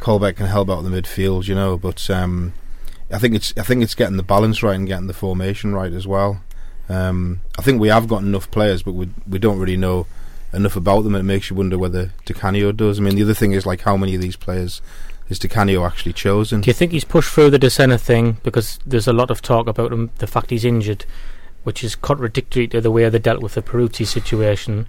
[0.00, 2.54] Colback can help out the midfield, you know, but um,
[3.12, 5.92] I think it's I think it's getting the balance right and getting the formation right
[5.92, 6.42] as well.
[6.90, 10.06] Um, I think we have got enough players, but we we don't really know
[10.52, 12.98] enough about them, and it makes you wonder whether Di Canio does.
[12.98, 14.82] I mean, the other thing is like how many of these players
[15.28, 16.60] is Di Canio actually chosen?
[16.60, 19.68] Do you think he's pushed through the Dossena thing because there's a lot of talk
[19.68, 21.04] about him, the fact he's injured,
[21.62, 24.86] which is contradictory to the way they dealt with the Peruzzi situation.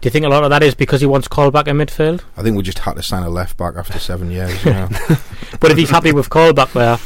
[0.00, 2.22] Do you think a lot of that is because he wants Colback in midfield?
[2.36, 4.64] I think we just had to sign a left back after seven years.
[4.64, 4.88] You know?
[5.60, 6.98] But if he's happy with Colback there,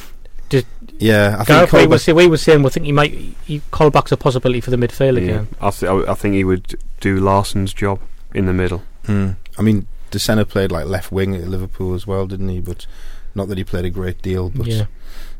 [0.98, 3.60] yeah, I think Gareth, we, Colback- was, we were saying we think he might he,
[3.70, 5.22] Colback's a possibility for the midfield yeah.
[5.24, 5.48] again.
[5.60, 8.00] I, th- I w- I think he would do Larsson's job
[8.34, 8.82] in the middle.
[9.04, 9.36] Mm.
[9.58, 12.60] I mean, Dossena played like left wing at Liverpool as well, didn't he?
[12.60, 12.86] But
[13.34, 14.86] not that he played a great deal, but Yeah.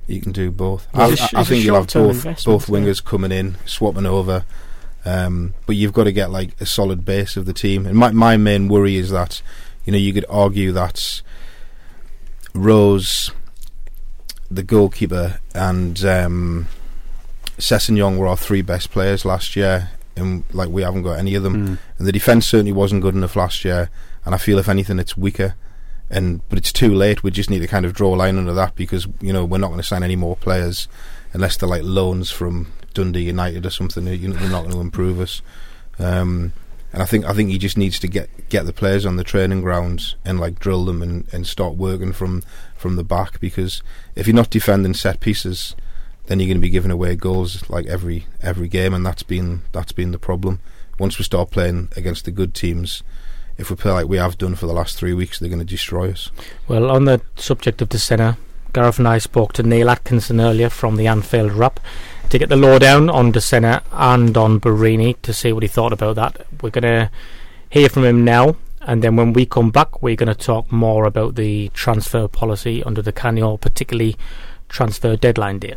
[0.07, 0.87] he can do both.
[0.93, 2.75] He's I, a sh- I- I think you'll have short-term both investment, both yeah.
[2.77, 4.45] wingers coming in, swapping over.
[5.05, 7.87] Um, but you've got to get like a solid base of the team.
[7.87, 9.43] And my my main worry is that
[9.85, 11.23] you know you could argue that
[12.55, 13.31] Rose,
[14.51, 16.67] the goalkeeper, and um,
[17.59, 21.43] Sessegnon were our three best players last year, and like we haven't got any of
[21.43, 21.55] them.
[21.55, 21.79] Mm.
[21.99, 23.91] And the defence certainly wasn't good enough last year,
[24.25, 25.55] and I feel if anything it's weaker.
[26.11, 27.23] And but it's too late.
[27.23, 29.59] We just need to kind of draw a line under that because you know we're
[29.59, 30.89] not going to sign any more players
[31.35, 34.07] unless they're like loans from Dundee United or something.
[34.07, 35.43] You know, they're not going to improve us.
[35.99, 36.55] Um,
[36.93, 39.25] and I think I think he just needs to get get the players on the
[39.25, 42.43] training grounds and like drill them and, and start working from
[42.77, 43.83] from the back because
[44.15, 45.77] if you're not defending set pieces,
[46.27, 49.63] then you're going to be giving away goals like every every game, and that's been
[49.73, 50.61] that's been the problem.
[50.99, 53.03] Once we start playing against the good teams,
[53.57, 55.65] if we play like we have done for the last three weeks, they're going to
[55.65, 56.31] destroy us.
[56.67, 58.37] Well, on the subject of the centre,
[58.73, 61.81] Gareth and I spoke to Neil Atkinson earlier from the Anfield Wrap
[62.31, 66.17] to get the lowdown on Dossena and on Borini to see what he thought about
[66.17, 66.47] that.
[66.61, 67.11] We're going to
[67.71, 71.05] hear from him now, and then when we come back, we're going to talk more
[71.05, 74.17] about the transfer policy under Di Canio, particularly
[74.69, 75.77] transfer deadline date.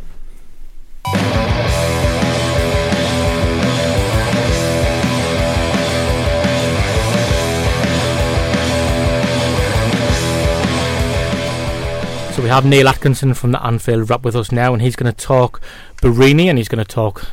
[12.42, 15.14] So we have Neil Atkinson from the Anfield Wrap with us now, and he's going
[15.14, 15.60] to talk
[15.98, 17.28] Borini and he's going to talk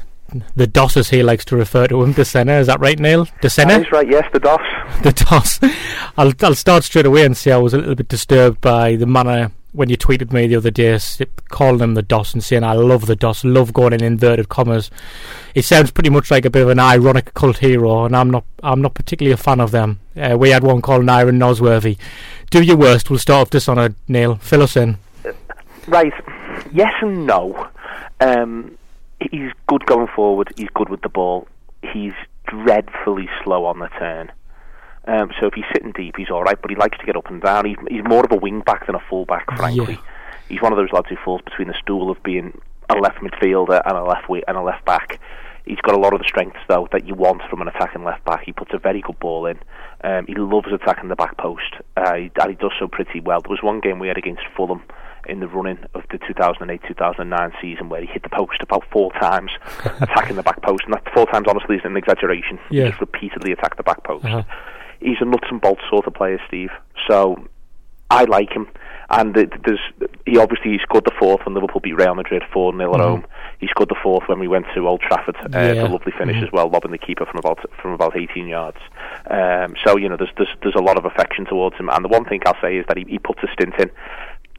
[0.56, 2.60] the DOS, as he likes to refer to him, Dossena.
[2.60, 3.26] Is that right, Neil?
[3.41, 3.80] Dossena?
[3.80, 4.62] That's right, yes, the DOS.
[5.02, 5.60] the DOS.
[6.15, 9.08] I'll, I'll start straight away and say I was a little bit disturbed by the
[9.08, 10.97] manner when you tweeted me the other day
[11.49, 14.89] calling him the DOS and saying I love the DOS, love going in inverted commas.
[15.53, 18.45] It sounds pretty much like a bit of an ironic cult hero, and I'm not
[18.63, 19.99] I'm not particularly a fan of them.
[20.15, 21.97] Uh, we had one called Nyron Nosworthy.
[22.49, 23.10] Do your worst.
[23.10, 24.36] We'll start off a Neil.
[24.38, 24.97] Fill us in.
[25.88, 26.13] Right.
[26.71, 27.69] Yes and no.
[28.19, 28.77] Um,
[29.32, 30.53] he's good going forward.
[30.58, 31.47] He's good with the ball.
[31.82, 32.13] He's
[32.47, 34.32] dreadfully slow on the turn.
[35.10, 36.62] Um, so if he's sitting deep, he's all right.
[36.62, 37.65] But he likes to get up and down.
[37.65, 39.95] He's, he's more of a wing back than a full back, frankly.
[39.95, 40.02] Yeah.
[40.50, 43.82] He's one of those lads who falls between the stool of being a left midfielder
[43.86, 45.19] and a left and a left back.
[45.65, 48.26] He's got a lot of the strengths though that you want from an attacking left
[48.26, 48.43] back.
[48.43, 49.60] He puts a very good ball in.
[50.04, 53.41] Um, he loves attacking the back post, uh, he, and he does so pretty well.
[53.41, 54.82] There was one game we had against Fulham
[55.28, 59.52] in the running of the 2008-2009 season where he hit the post about four times,
[60.02, 62.58] attacking the back post, and that four times honestly is an exaggeration.
[62.72, 62.86] Yeah.
[62.86, 64.26] He just repeatedly attacked the back post.
[64.26, 64.43] Uh-huh
[64.99, 66.71] he's a nuts and bolts sort of player, Steve.
[67.07, 67.47] So
[68.09, 68.67] I like him.
[69.12, 69.79] And there's
[70.27, 73.09] he obviously he scored the fourth when Liverpool beat Real Madrid four 0 at mm-hmm.
[73.09, 73.25] home.
[73.59, 75.35] He scored the fourth when we went to Old Trafford.
[75.38, 75.88] Uh, yeah.
[75.88, 76.45] a lovely finish mm-hmm.
[76.45, 78.77] as well, lobbing the keeper from about from about 18 yards.
[79.27, 81.89] Um, so you know there's, there's there's a lot of affection towards him.
[81.89, 83.89] And the one thing I'll say is that he, he puts a stint in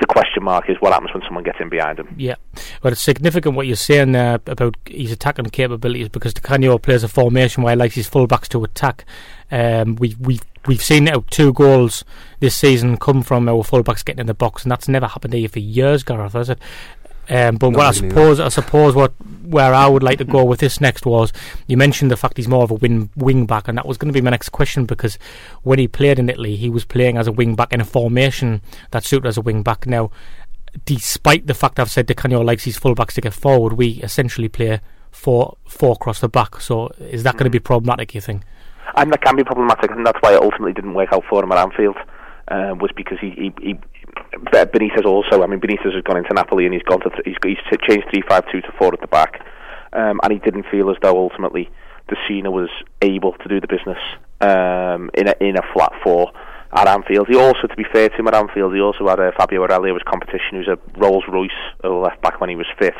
[0.00, 2.14] the question mark is what happens when someone gets in behind him.
[2.18, 2.36] Yeah,
[2.82, 7.04] but it's significant what you're saying there about his attacking capabilities because Di Canio plays
[7.04, 9.04] a formation where he likes his fullbacks to attack.
[9.50, 12.04] Um, we we we've seen two goals
[12.40, 15.48] this season come from our fullbacks getting in the box, and that's never happened here
[15.48, 16.58] for years, Gareth, has it?
[17.30, 19.12] Um, but what I suppose, I suppose, what
[19.44, 21.32] where I would like to go with this next was
[21.66, 24.12] you mentioned the fact he's more of a wing wing back, and that was going
[24.12, 25.16] to be my next question because
[25.62, 28.60] when he played in Italy, he was playing as a wing back in a formation
[28.90, 29.86] that suited as a wing back.
[29.86, 30.10] Now,
[30.84, 34.48] despite the fact I've said Di Canio likes his fullbacks to get forward, we essentially
[34.48, 34.80] play
[35.12, 36.60] four four across the back.
[36.60, 37.38] So is that mm.
[37.38, 38.12] going to be problematic?
[38.12, 38.42] You think?
[38.96, 41.52] And that can be problematic, and that's why it ultimately didn't work out for him
[41.52, 41.96] at Anfield.
[42.48, 43.78] Uh, was because he, he, he
[44.32, 45.42] Benitez also.
[45.42, 48.06] I mean, Benitez has gone into Napoli and he's gone to th- he's, he's changed
[48.10, 49.44] three five two to four at the back,
[49.92, 51.70] um, and he didn't feel as though ultimately
[52.08, 52.70] De Sena was
[53.02, 53.98] able to do the business
[54.40, 56.32] um, in a in a flat four
[56.72, 57.28] at Anfield.
[57.28, 59.96] He also, to be fair to him at Anfield, he also had uh, Fabio Aurelio
[59.96, 61.50] as competition, who's a Rolls Royce
[61.82, 62.94] left back when he was fit.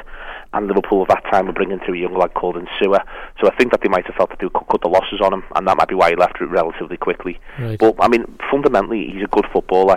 [0.53, 3.05] And Liverpool at that time were bringing through a young lad called Insua.
[3.41, 5.33] So I think that they might have felt that they could cut the losses on
[5.33, 7.39] him, and that might be why he left relatively quickly.
[7.61, 7.79] Right.
[7.79, 9.97] But I mean, fundamentally, he's a good footballer.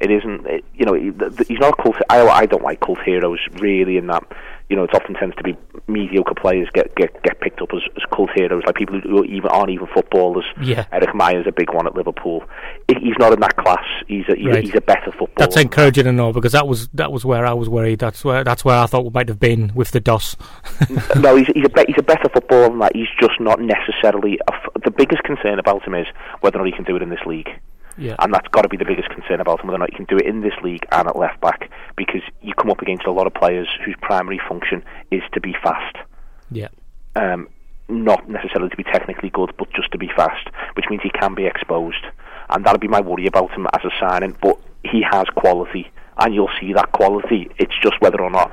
[0.00, 1.96] It isn't, it, you know, he's not a cult.
[2.10, 4.22] I, I don't like cult heroes really in that
[4.68, 7.80] you know, it often tends to be mediocre players get get, get picked up as,
[7.96, 10.44] as cult heroes, like people who even aren't even footballers.
[10.60, 10.84] Yeah.
[10.92, 12.44] Erik Meijer's a big one at Liverpool.
[12.88, 13.84] He's not in that class.
[14.06, 14.58] He's a, he's, right.
[14.58, 15.32] a, he's a better footballer.
[15.38, 17.98] That's encouraging to know because that was that was where I was worried.
[18.00, 20.36] That's where that's where I thought we might have been with the DOS.
[21.16, 22.94] no, he's he's a he's a better footballer than that.
[22.94, 24.38] He's just not necessarily.
[24.84, 26.06] the biggest concern about him is
[26.40, 27.48] whether or not he can do it in this league.
[27.98, 28.14] Yeah.
[28.20, 30.06] And that's got to be the biggest concern about him, whether or not you can
[30.06, 33.12] do it in this league and at left back, because you come up against a
[33.12, 35.96] lot of players whose primary function is to be fast.
[36.50, 36.68] Yeah.
[37.16, 37.48] Um,
[37.88, 41.34] not necessarily to be technically good, but just to be fast, which means he can
[41.34, 42.04] be exposed.
[42.50, 46.34] And that'll be my worry about him as a signing, but he has quality, and
[46.34, 47.50] you'll see that quality.
[47.58, 48.52] It's just whether or not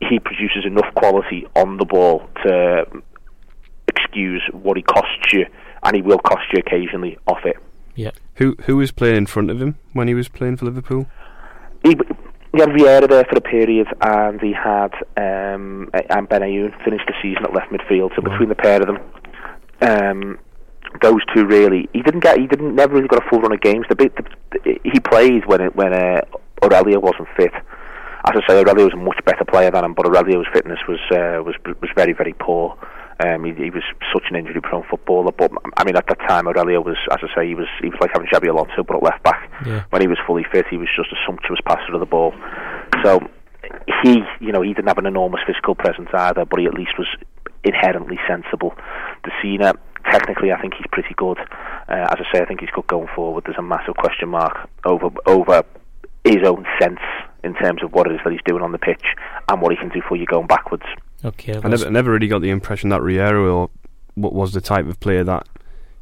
[0.00, 2.86] he produces enough quality on the ball to
[3.88, 5.46] excuse what he costs you,
[5.82, 7.56] and he will cost you occasionally off it.
[7.98, 8.12] Yeah.
[8.36, 11.06] Who who was playing in front of him when he was playing for Liverpool?
[11.82, 11.96] He,
[12.52, 17.14] he had Riera there for a period, and he had um, and Benayoun finished the
[17.20, 18.14] season at left midfield.
[18.14, 18.30] So wow.
[18.30, 18.98] between the pair of them,
[19.80, 20.38] um,
[21.02, 23.60] those two really, he didn't get, he didn't never really got a full run of
[23.60, 23.84] games.
[23.88, 26.20] The, bit, the, the he played when it, when uh,
[26.62, 27.52] Aurelio wasn't fit.
[28.24, 31.00] As I say, Aurelio was a much better player than him, but Aurelio's fitness was
[31.10, 32.76] uh, was was very very poor.
[33.20, 36.80] Um, he, he was such an injury-prone footballer, but I mean, at that time, Aurelio
[36.80, 39.22] was, as I say, he was he was like having Xabi Alonso, but at left
[39.24, 39.50] back.
[39.66, 39.84] Yeah.
[39.90, 42.32] When he was fully fit, he was just a sumptuous passer of the ball.
[43.04, 43.20] So
[44.02, 46.92] he, you know, he didn't have an enormous physical presence either, but he at least
[46.96, 47.08] was
[47.64, 48.74] inherently sensible.
[49.24, 49.74] The Cena,
[50.10, 51.38] technically, I think he's pretty good.
[51.88, 53.44] Uh, as I say, I think he's good going forward.
[53.44, 55.64] There's a massive question mark over over
[56.24, 57.00] his own sense
[57.44, 59.04] in terms of what it is that he's doing on the pitch
[59.48, 60.84] and what he can do for you going backwards.
[61.24, 63.68] Okay, I never, I never really got the impression that Riera
[64.16, 65.46] was the type of player that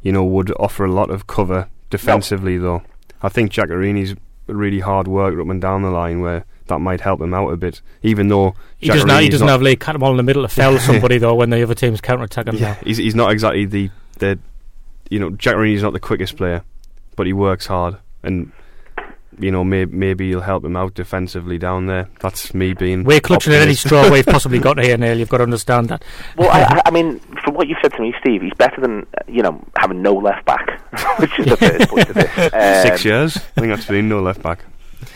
[0.03, 2.59] you know would offer a lot of cover defensively.
[2.59, 2.62] No.
[2.62, 2.83] Though
[3.22, 4.14] I think Giaccherini's
[4.46, 7.57] really hard work up and down the line where that might help him out a
[7.57, 7.81] bit.
[8.03, 10.42] Even though he doesn't, have, he doesn't have like cut him all in the middle
[10.42, 12.59] to fell somebody though when the other team's counter attacking.
[12.59, 14.38] Yeah, he's he's not exactly the the
[15.11, 16.62] you know Giaccherini's not the quickest player,
[17.16, 18.53] but he works hard and
[19.38, 22.09] you know, may, maybe you'll help him out defensively down there.
[22.20, 23.05] That's me being.
[23.05, 25.18] We're clutching at any straw we've possibly got here, Neil.
[25.18, 26.05] You've got to understand that.
[26.37, 29.42] Well, I, I, mean, from what you've said to me, Steve, he's better than you
[29.42, 30.81] know having no left back,
[31.18, 32.53] which is the first point of this.
[32.53, 34.64] Um, Six years, I think that's been no left back.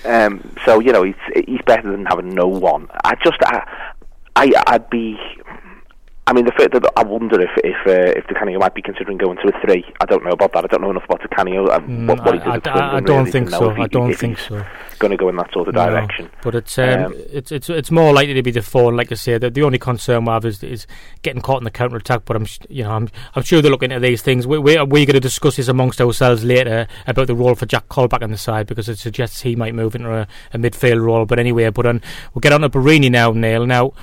[0.04, 1.14] Um, so you know, he's
[1.46, 2.88] he's better than having no one.
[3.04, 3.88] I just, I,
[4.37, 5.18] I, I'd be
[6.26, 9.18] I mean, the fact that I wonder if if uh, if Canio might be considering
[9.18, 9.85] going to a three.
[10.00, 10.64] I don't know about that.
[10.64, 11.66] I don't know enough about Canio.
[11.66, 13.74] Uh, mm, what, what I, I, I, don't think so.
[13.74, 14.64] He, I don't think so.
[15.00, 16.30] Going to go in that sort of no, direction.
[16.42, 18.94] But it's um, um, it's it's it's more likely to be the four.
[18.94, 20.87] Like I say, the, the only concern we have is is
[21.22, 22.22] getting caught in the counter attack.
[22.26, 24.46] But I'm you know I'm I'm sure they're looking at these things.
[24.46, 27.88] We we we're going to discuss this amongst ourselves later about the role for Jack
[27.88, 31.24] Colback on the side because it suggests he might move into a, a midfield role.
[31.26, 32.02] But anyway, but on,
[32.35, 33.66] we'll get on to Borini now, Neil.
[33.66, 33.94] Now.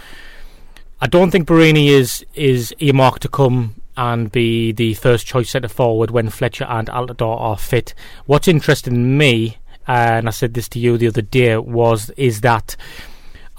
[0.99, 5.67] I don't think Borini is is earmarked to come and be the first choice centre
[5.67, 7.93] forward when Fletcher and Altidore are fit.
[8.25, 9.57] What's interesting me,
[9.87, 12.75] and I said this to you the other day, was is that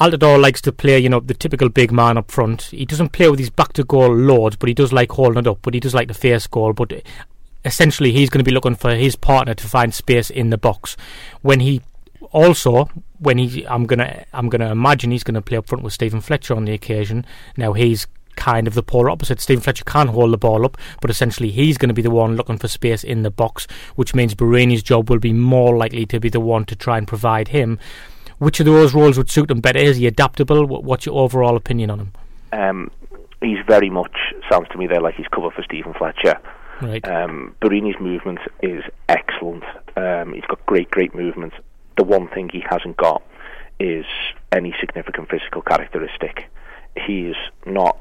[0.00, 2.62] Altidore likes to play, you know, the typical big man up front.
[2.62, 5.46] He doesn't play with his back to goal loads, but he does like holding it
[5.46, 5.58] up.
[5.62, 6.72] But he does like the face goal.
[6.72, 7.02] But
[7.64, 10.96] essentially, he's going to be looking for his partner to find space in the box.
[11.42, 11.82] When he
[12.30, 16.20] also when he, I'm gonna, I'm gonna imagine he's gonna play up front with Stephen
[16.20, 17.24] Fletcher on the occasion.
[17.56, 18.06] Now he's
[18.38, 19.40] kind of the polar opposite.
[19.40, 22.36] Stephen Fletcher can't hold the ball up, but essentially he's going to be the one
[22.36, 26.20] looking for space in the box, which means Borini's job will be more likely to
[26.20, 27.78] be the one to try and provide him.
[28.38, 29.80] Which of those roles would suit him better?
[29.80, 30.66] Is he adaptable?
[30.66, 32.12] What's your overall opinion on him?
[32.52, 32.90] Um,
[33.42, 34.16] he's very much
[34.48, 36.38] sounds to me there like he's cover for Stephen Fletcher.
[36.80, 37.06] Right.
[37.08, 39.64] Um, Borini's movement is excellent.
[39.96, 41.52] Um, he's got great, great movement
[41.98, 43.22] the one thing he hasn't got
[43.78, 44.06] is
[44.52, 46.50] any significant physical characteristic.
[46.96, 47.34] He's
[47.66, 47.98] not,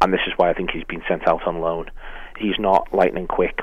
[0.00, 1.90] and this is why I think he's been sent out on loan.
[2.38, 3.60] He's not lightning quick,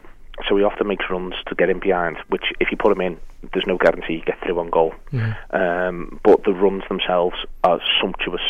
[0.47, 2.17] so he often makes runs to get in behind.
[2.29, 3.17] Which, if you put him in,
[3.51, 4.93] there's no guarantee you get through on goal.
[5.12, 5.36] Mm.
[5.53, 8.41] Um, but the runs themselves are sumptuous.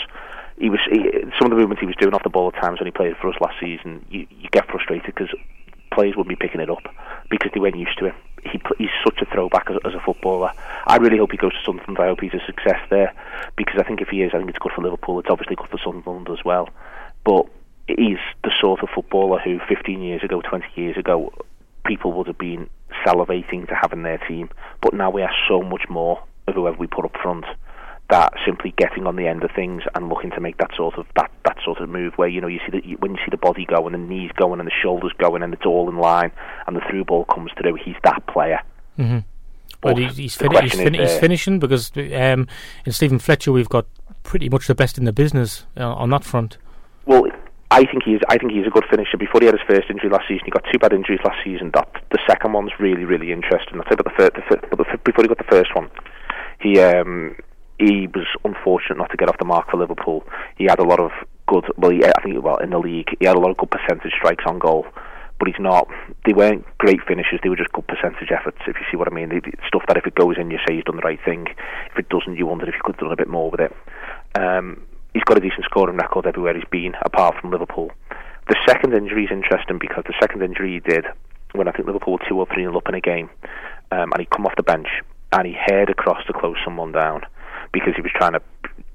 [0.57, 1.09] He was he,
[1.39, 3.15] some of the movements he was doing off the ball at times when he played
[3.19, 4.05] for us last season.
[4.09, 5.29] You, you get frustrated because
[5.91, 6.83] players wouldn't be picking it up
[7.29, 8.13] because they weren't used to it.
[8.45, 10.51] He, he's such a throwback as, as a footballer.
[10.85, 11.99] I really hope he goes to Sunderland.
[11.99, 13.13] I hope he's a success there
[13.55, 15.19] because I think if he is, I think it's good for Liverpool.
[15.19, 16.69] It's obviously good for Sunderland as well.
[17.23, 17.47] But
[17.87, 21.33] he's the sort of footballer who 15 years ago, 20 years ago,
[21.85, 22.69] people would have been
[23.05, 24.49] salivating to have in their team.
[24.81, 27.45] But now we have so much more of whoever we put up front
[28.09, 31.05] that simply getting on the end of things and looking to make that sort of
[31.15, 33.37] that, that sort of move where you know you see the when you see the
[33.37, 36.31] body go and the knees going and the shoulders going and it's all in line
[36.67, 38.61] and the through ball comes through he's that player
[38.97, 39.19] mm-hmm.
[39.81, 42.47] but he's, he's, fin- he's, fin- he's, finishing because um,
[42.85, 43.85] in Stephen Fletcher we've got
[44.23, 46.57] pretty much the best in the business uh, on that front
[47.05, 47.25] well
[47.71, 49.17] I think he's I think he's a good finisher.
[49.17, 51.71] Before he had his first injury last season, he got two bad injuries last season.
[51.73, 53.79] That the second one's really really interesting.
[53.79, 55.89] I'll tell about the the but the, before he got the first one,
[56.61, 57.35] he um,
[57.79, 60.23] he was unfortunate not to get off the mark for Liverpool.
[60.57, 61.11] He had a lot of
[61.47, 63.71] good, well, he, I think, well, in the league, he had a lot of good
[63.71, 64.85] percentage strikes on goal,
[65.43, 65.89] but he's not.
[66.25, 67.41] They weren't great finishes.
[67.43, 69.27] They were just good percentage efforts, if you see what I mean.
[69.27, 71.47] They, stuff that if it goes in, you say he's done the right thing.
[71.91, 73.75] If it doesn't, you wonder if he could have done a bit more with it.
[74.39, 77.91] Um, he's got a decent scoring record everywhere he's been, apart from Liverpool.
[78.47, 81.07] The second injury is interesting because the second injury he did
[81.51, 83.29] when I think Liverpool were two or three up in a game,
[83.91, 84.87] um, and he come off the bench
[85.33, 87.23] and he heard across to close someone down
[87.73, 88.41] because he was trying to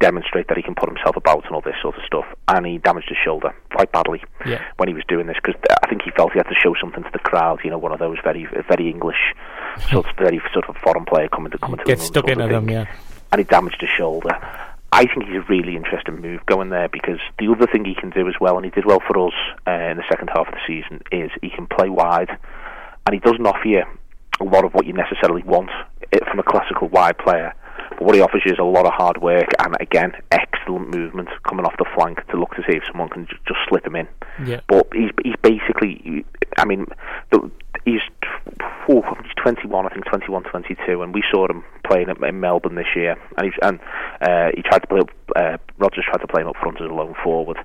[0.00, 2.24] demonstrate that he can put himself about and all this sort of stuff.
[2.48, 4.64] And he damaged his shoulder quite badly yeah.
[4.76, 7.02] when he was doing this because I think he felt he had to show something
[7.02, 7.60] to the crowd.
[7.64, 9.34] You know, one of those very very English,
[9.90, 12.68] sort of very sort of foreign player coming to coming to get stuck into them,
[12.70, 12.86] yeah.
[13.32, 14.38] And he damaged his shoulder.
[14.90, 18.08] I think he's a really interesting move going there because the other thing he can
[18.08, 19.34] do as well, and he did well for us
[19.66, 22.30] uh, in the second half of the season, is he can play wide,
[23.06, 23.82] and he doesn't offer you
[24.40, 25.68] a lot of what you necessarily want
[26.12, 27.54] eh, from a classical wide player
[27.98, 31.28] but what he offers you is a lot of hard work and again excellent movement
[31.48, 33.96] coming off the flank to look to see if someone can just, just slip him
[33.96, 34.08] in.
[34.44, 34.60] Yeah.
[34.68, 36.24] But he's he's basically,
[36.56, 36.86] I mean,
[37.30, 37.50] the,
[37.84, 38.00] he's
[38.88, 42.94] oh, he's 21, I think 21, 22, and we saw him playing in Melbourne this
[42.94, 43.80] year, and he and
[44.20, 45.00] uh, he tried to play.
[45.34, 47.58] Uh, Rodgers tried to play him up front as a lone forward,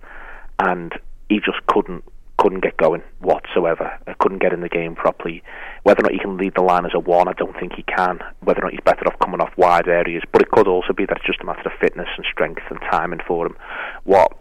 [0.60, 0.94] and
[1.30, 2.04] he just couldn't
[2.44, 3.98] couldn't get going whatsoever.
[4.06, 5.42] I couldn't get in the game properly.
[5.84, 7.84] Whether or not he can lead the line as a one, I don't think he
[7.84, 8.20] can.
[8.42, 11.06] Whether or not he's better off coming off wide areas, but it could also be
[11.06, 13.56] that it's just a matter of fitness and strength and timing for him.
[14.04, 14.34] What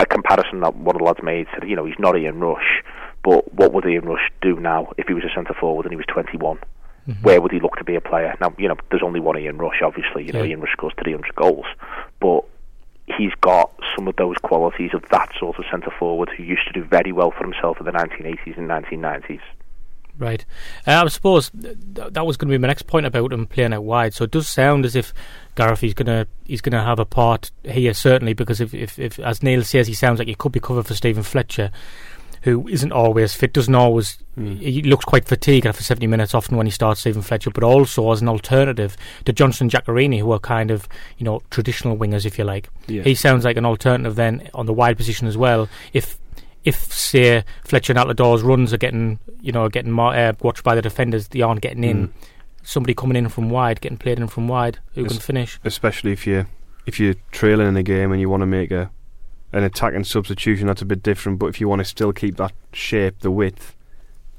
[0.00, 2.82] a comparison that one of the lads made said, you know, he's not Ian Rush,
[3.22, 5.96] but what would Ian Rush do now if he was a centre forward and he
[5.96, 6.56] was 21?
[6.56, 7.22] Mm-hmm.
[7.22, 8.34] Where would he look to be a player?
[8.40, 10.24] Now, you know, there's only one Ian Rush, obviously.
[10.24, 11.66] You know, Ian Rush scores 300 goals,
[12.18, 12.46] but
[13.06, 16.72] he's got some of those qualities of that sort of centre forward who used to
[16.72, 19.40] do very well for himself in the 1980s and 1990s.
[20.18, 20.44] Right.
[20.86, 23.72] Uh, I suppose th- that was going to be my next point about him playing
[23.72, 24.12] out wide.
[24.12, 25.14] So it does sound as if
[25.54, 29.42] Gareth is gonna he's gonna have a part here certainly because if, if, if as
[29.42, 31.70] Neil says he sounds like he could be covered for Stephen Fletcher
[32.42, 34.18] who isn't always fit, doesn't always.
[34.36, 34.58] Mm.
[34.58, 38.10] He looks quite fatigued after 70 minutes often when he starts Stephen Fletcher, but also
[38.10, 40.88] as an alternative to Johnson Giaccherini, who are kind of,
[41.18, 42.68] you know, traditional wingers, if you like.
[42.88, 43.02] Yeah.
[43.02, 45.68] He sounds like an alternative then on the wide position as well.
[45.92, 46.18] If
[46.64, 50.82] if say Fletcher and Altidore runs are getting you know getting uh, watched by the
[50.82, 52.08] defenders, they aren't getting in.
[52.08, 52.12] Mm.
[52.64, 55.58] Somebody coming in from wide, getting played in from wide, who es- can finish.
[55.64, 56.46] Especially if you
[56.86, 58.90] if you're trailing in a game and you want to make a
[59.52, 61.38] an attacking substitution that's a bit different.
[61.38, 63.76] But if you want to still keep that shape, the width,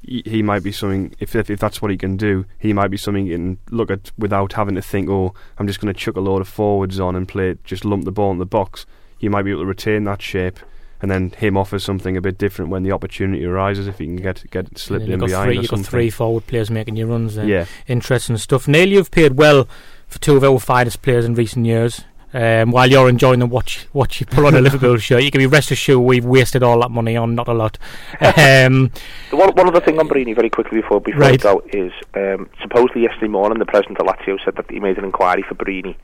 [0.02, 1.14] he, might be something.
[1.18, 3.90] If, if, if that's what he can do, he might be something you can look
[3.90, 5.08] at without having to think.
[5.08, 8.04] Oh, I'm just going to chuck a load of forwards on and play, just lump
[8.04, 8.86] the ball in the box.
[9.18, 10.58] You might be able to retain that shape.
[11.00, 13.86] And then him offers something a bit different when the opportunity arises.
[13.86, 16.70] If he can get get slipped in behind, three, or you've got three forward players
[16.70, 17.34] making your runs.
[17.34, 17.46] There.
[17.46, 18.66] Yeah, interesting stuff.
[18.66, 19.68] Neil, you've played well
[20.06, 22.04] for two of our finest players in recent years.
[22.34, 25.38] Um, while you're enjoying the watch, watch you pull on a Liverpool shirt, you can
[25.38, 27.78] be rest assured we've wasted all that money on not a lot.
[28.36, 28.90] Um,
[29.30, 31.32] one, one other thing on Borini very quickly before before right.
[31.32, 34.98] we go is um, supposedly yesterday morning the president of Lazio said that he made
[34.98, 35.94] an inquiry for Borini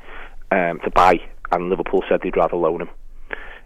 [0.52, 1.20] um, to buy,
[1.50, 2.90] and Liverpool said they'd rather loan him.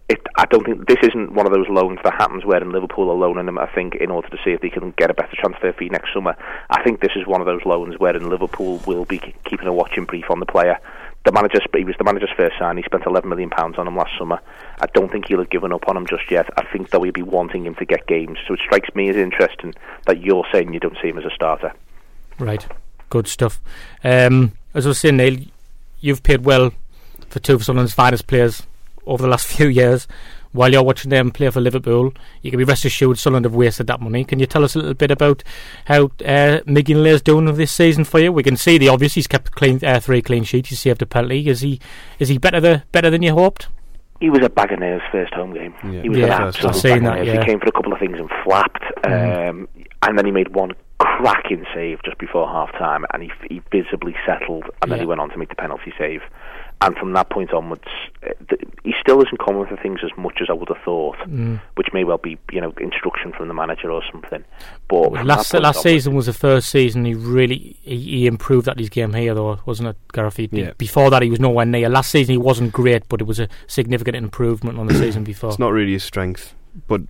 [0.09, 3.09] It, I don't think this isn't one of those loans that happens where in Liverpool
[3.09, 3.59] are loaning him.
[3.59, 6.13] I think in order to see if they can get a better transfer fee next
[6.13, 6.35] summer.
[6.69, 9.73] I think this is one of those loans where in Liverpool will be keeping a
[9.73, 10.79] watching brief on the player
[11.25, 12.77] the manager, he was the manager's first sign.
[12.77, 14.39] He spent 11 million pounds on him last summer.
[14.79, 16.47] I don't think he'll have given up on him just yet.
[16.55, 18.37] I think that we'll be wanting him to get games.
[18.47, 19.73] So it strikes me as interesting
[20.05, 21.73] that you're saying you don't see him as a starter.
[22.39, 22.65] Right,
[23.09, 23.59] good stuff.
[24.03, 25.39] Um, as I was saying, Neil,
[25.99, 26.71] you've played well
[27.29, 28.63] for two of Sunderland's finest players
[29.05, 30.07] over the last few years
[30.55, 33.87] while you're watching them play for Liverpool, you can be rest assured Sunderland have wasted
[33.87, 34.23] that money.
[34.23, 35.43] Can you tell us a little bit about
[35.85, 38.31] how uh, Mignolet is doing this season for you?
[38.31, 39.13] We can see the obvious.
[39.13, 40.69] He's kept clean, uh, three clean sheets.
[40.69, 41.47] He saved a penalty.
[41.47, 41.79] Is he
[42.19, 43.67] is he better the, better than you hoped?
[44.21, 45.73] He was a bag of nails first home game.
[45.83, 46.01] Yeah.
[46.01, 47.27] He was yeah, an absolute bag that, of nails.
[47.27, 47.39] Yeah.
[47.41, 49.49] He came for a couple of things and flapped, mm.
[49.49, 49.67] um,
[50.03, 54.15] and then he made one cracking save just before half time, and he, he visibly
[54.25, 54.95] settled, and yeah.
[54.95, 56.21] then he went on to make the penalty save
[56.81, 57.87] and from that point onwards,
[58.23, 61.17] uh, he still isn't coming with the things as much as I would have thought,
[61.19, 61.61] mm.
[61.75, 64.43] which may well be you know instruction from the manager or something.
[64.87, 68.77] But well, last last season was the first season he really he, he, improved at
[68.77, 70.39] his game here, though, wasn't it, Gareth?
[70.51, 70.73] yeah.
[70.77, 71.89] Before that, he was nowhere near.
[71.89, 75.49] Last season he wasn't great, but it was a significant improvement on the season before.
[75.49, 76.53] It's not really his strength,
[76.87, 77.01] but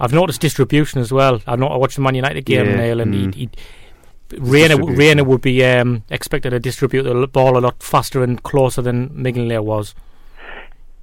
[0.00, 1.40] I've noticed distribution as well.
[1.46, 2.76] I know I watched the Man United game, yeah.
[2.76, 3.34] Neil, and mm.
[3.34, 3.50] he
[4.38, 8.82] Reina, Reina would be um, expected to distribute the ball a lot faster and closer
[8.82, 9.94] than Mignolet was.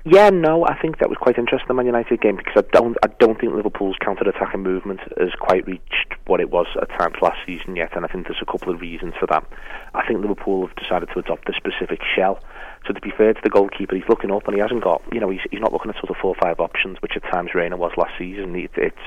[0.06, 2.98] Yeah, no, I think that was quite interesting the Man United game because I don't,
[3.04, 7.40] I don't think Liverpool's counter-attacking movement has quite reached what it was at times last
[7.46, 9.46] season yet, and I think there's a couple of reasons for that.
[9.94, 12.44] I think Liverpool have decided to adopt a specific shell
[12.86, 15.20] so to be fair to the goalkeeper, he's looking up and he hasn't got, you
[15.20, 17.52] know, he's, he's not looking at sort of four or five options, which at times
[17.56, 18.56] Reina was last season.
[18.56, 18.98] It, it's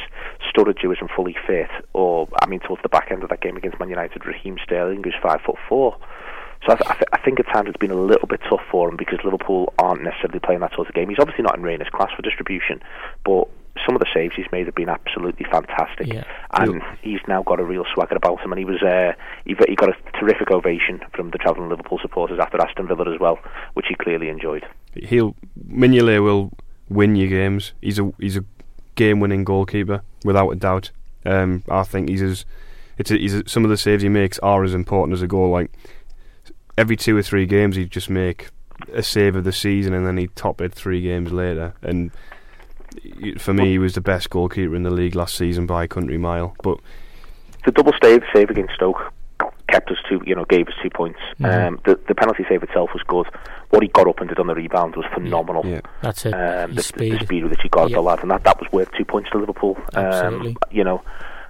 [0.49, 3.79] Sturridge isn't fully fit, or I mean, towards the back end of that game against
[3.79, 5.97] Man United, Raheem Sterling who's five foot four.
[6.66, 8.64] So I, th- I, th- I, think at times it's been a little bit tough
[8.70, 11.09] for him because Liverpool aren't necessarily playing that sort of game.
[11.11, 12.81] He's obviously not in Reina's class for distribution,
[13.24, 13.49] but
[13.85, 16.24] some of the saves he's made have been absolutely fantastic, yeah.
[16.53, 18.53] and he's now got a real swagger about him.
[18.53, 19.12] And he was uh,
[19.45, 23.20] he, he got a terrific ovation from the travelling Liverpool supporters after Aston Villa as
[23.20, 23.39] well,
[23.74, 24.66] which he clearly enjoyed.
[24.95, 25.35] He'll
[25.68, 26.53] Mignolet will
[26.89, 27.72] win you games.
[27.83, 28.45] He's a he's a
[28.95, 30.91] game-winning goalkeeper without a doubt.
[31.24, 32.45] Um, I think he's as
[32.99, 35.27] it's a, he's a, some of the saves he makes are as important as a
[35.27, 35.51] goal.
[35.51, 35.70] Like
[36.79, 38.49] every two or three games, he'd just make
[38.93, 41.74] a save of the season, and then he'd top it three games later.
[41.83, 42.11] And
[43.38, 46.18] for me, he was the best goalkeeper in the league last season by a country
[46.18, 46.57] mile.
[46.62, 46.78] But
[47.64, 49.12] the double save save against Stoke
[49.68, 51.18] kept us two, you know, gave us two points.
[51.40, 51.44] Mm-hmm.
[51.44, 53.26] Um, the the penalty save itself was good.
[53.70, 55.64] What he got up and did on the rebound was phenomenal.
[55.66, 56.34] Yeah, that's it.
[56.34, 57.12] Um, the, speed.
[57.12, 57.97] the, speed with which he got yeah.
[57.97, 59.76] the lad, and that that was worth two points to Liverpool.
[59.94, 60.57] Um, Absolutely.
[60.70, 61.03] you know.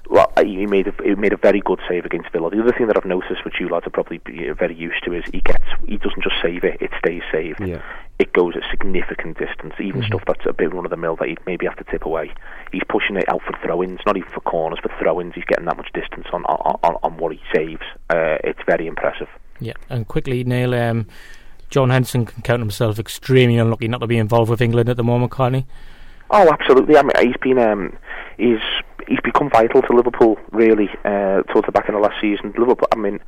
[0.09, 2.51] Well, he made a, he made a very good save against Villa.
[2.51, 4.19] The other thing that I've noticed, which you lads are probably
[4.59, 7.61] very used to, is he gets he doesn't just save it; it stays saved.
[7.61, 7.83] Yeah.
[8.19, 10.07] It goes a significant distance, even Mhm.
[10.07, 12.31] stuff that's a bit run of the mill that he'd maybe have to tip away.
[12.73, 15.35] He's pushing it out for throw-ins, not even for corners, for throw-ins.
[15.35, 17.83] He's getting that much distance on on, on, on what he saves.
[18.09, 19.29] Uh, it's very impressive.
[19.61, 21.07] Yeah, and quickly, Neil, um,
[21.69, 25.05] Jordan Henderson can count himself extremely unlucky not to be involved with England at the
[25.05, 25.67] moment, can't he?
[26.31, 26.97] Oh, absolutely.
[26.97, 27.97] I mean, he's been um,
[28.39, 28.61] he's
[29.09, 32.53] he's become vital to Liverpool really uh, towards the back end of last season.
[32.59, 32.89] Liverpool.
[32.93, 33.21] I mean,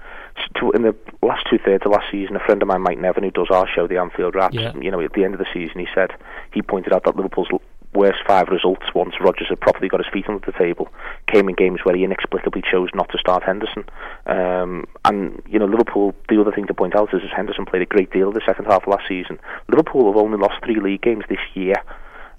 [0.75, 3.31] in the last two thirds of last season, a friend of mine, Mike Nevin, who
[3.31, 4.73] does our show, the Anfield Wraps, Yeah.
[4.81, 6.11] you know, at the end of the season, he said
[6.53, 7.49] he pointed out that Liverpool's
[7.95, 10.89] worst five results once Rodgers had properly got his feet under the table
[11.27, 13.85] came in games where he inexplicably chose not to start Henderson.
[14.27, 16.15] Um, and you know, Liverpool.
[16.29, 18.43] The other thing to point out is that Henderson played a great deal of the
[18.47, 19.39] second half of last season.
[19.69, 21.77] Liverpool have only lost three league games this year.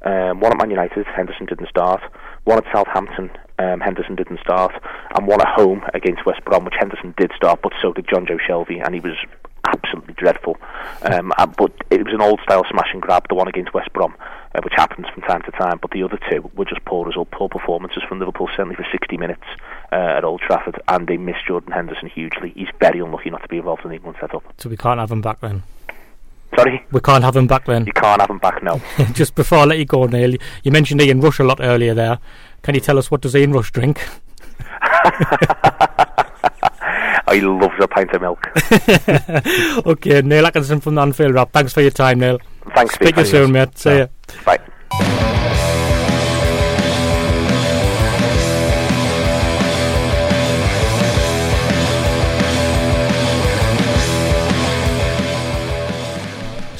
[0.04, 2.02] Um, one at Man United, Henderson didn't start.
[2.45, 4.74] One at Southampton, um, Henderson didn't start.
[5.16, 8.39] And one at home against West Brom, which Henderson did start, but so did Jonjo
[8.39, 9.16] Shelvey, and he was
[9.66, 10.58] absolutely dreadful.
[11.04, 13.91] Um, uh, but it was an old style smash and grab, the one against West
[13.93, 14.16] Brom,
[14.56, 15.80] uh, which happens from time to time.
[15.82, 19.18] But the other two were just poor result, poor performances from Liverpool, certainly for 60
[19.18, 19.43] minutes
[19.91, 22.54] uh, at Old Trafford, and they missed Jordan Henderson hugely.
[22.56, 24.43] He's very unlucky not to be involved in the England setup.
[24.58, 25.64] So we can't have him back then.
[26.60, 27.86] Sorry, We can't have him back then.
[27.86, 28.82] you can't have him back now.
[29.14, 32.20] Just before I let you go, Neil, you mentioned Ian Rush a lot earlier there.
[32.64, 34.01] Can you tell us what does Ian Rush drink?
[37.32, 38.45] I love a pint of milk.
[39.86, 41.51] okay, Neil Atkinson from the Anfield Wrap.
[41.53, 42.39] Thanks for your time, Neil.
[42.76, 43.78] Thanks, Speak to you soon, mate.
[43.78, 44.07] See ya.
[44.45, 45.36] Bye.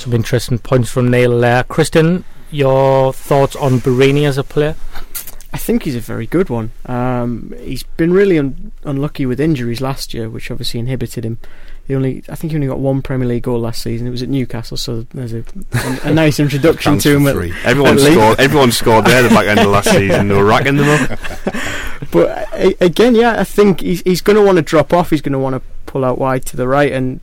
[0.10, 1.64] Some interesting points from Neil there.
[1.66, 4.76] Kristan, your thoughts on Borini as a player?
[5.54, 6.72] I think he's a very good one.
[6.88, 11.38] Um, he's been really un- unlucky with injuries last year, which obviously inhibited him.
[11.88, 14.08] He only, I think, he only got one Premier League goal last season.
[14.08, 15.44] It was at Newcastle, so there's a,
[15.74, 17.26] a, a nice introduction to him.
[17.26, 17.66] for At.
[17.66, 18.40] Everyone At scored.
[18.40, 20.28] Everyone scored there at the back end of last season.
[20.28, 21.20] They were racking them up.
[22.12, 25.12] but uh, again, yeah, I think he's he's going to want to drop off.
[25.12, 27.20] He's going to want to pull out wide to the right, and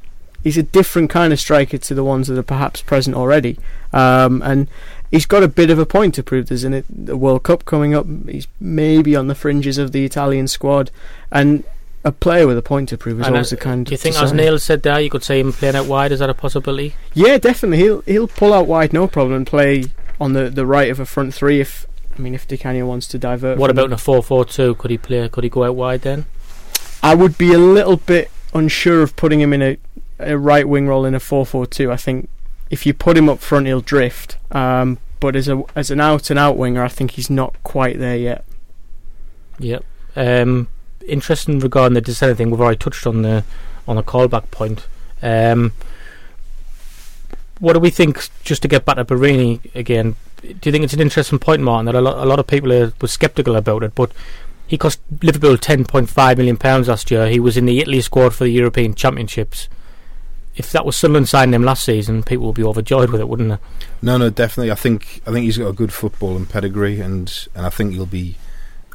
[0.46, 3.58] he's a different kind of striker to the ones that are perhaps present already.
[3.92, 4.68] Um, and
[5.10, 6.46] he's got a bit of a point to prove.
[6.46, 8.06] There's an, a World Cup coming up.
[8.28, 10.92] He's maybe on the fringes of the Italian squad,
[11.32, 11.64] and
[12.04, 13.84] a player with a point to prove is And, always the kind.
[13.84, 14.32] Do you think, as.
[14.32, 16.12] Neil said there, you could say him playing out wide?
[16.12, 16.94] Is that a possibility?
[17.12, 17.78] Yeah, definitely.
[17.78, 19.86] He'll he'll pull out wide, no problem, and play
[20.20, 21.60] on the, the right of a front three.
[21.60, 21.86] If
[22.16, 23.58] I mean, if Di Canio wants to divert.
[23.58, 24.76] What about in a 4 4 2?
[24.76, 25.28] Could he play?
[25.28, 26.26] Could he go out wide then?
[27.02, 29.76] I would be a little bit unsure of putting him in a,
[30.18, 31.92] a right wing role in a 4 4 2.
[31.92, 32.28] I think
[32.70, 34.36] if you put him up front, he'll drift.
[34.50, 37.98] Um, but as a as an out and out winger, I think he's not quite
[37.98, 38.44] there yet.
[39.58, 39.84] Yep.
[40.14, 40.68] Um,
[41.06, 42.50] interesting regarding the descent thing.
[42.50, 43.44] We've already touched on the
[43.88, 44.86] on the Colback point.
[45.22, 45.72] Um,
[47.58, 48.28] what do we think?
[48.42, 51.86] Just to get back to Borini again, do you think it's an interesting point, Martyn?
[51.86, 54.12] That a lot, a lot of people are, were sceptical about it, but
[54.66, 57.28] he cost Liverpool ten point five million pounds last year.
[57.28, 59.68] He was in the Italy squad for the European Championships.
[60.56, 63.50] If that was Sunderland signing him last season, people would be overjoyed with it, wouldn't
[63.50, 63.58] they?
[64.00, 64.70] No, no, definitely.
[64.70, 67.92] I think I think he's got a good football and pedigree, and and I think
[67.92, 68.36] he'll be,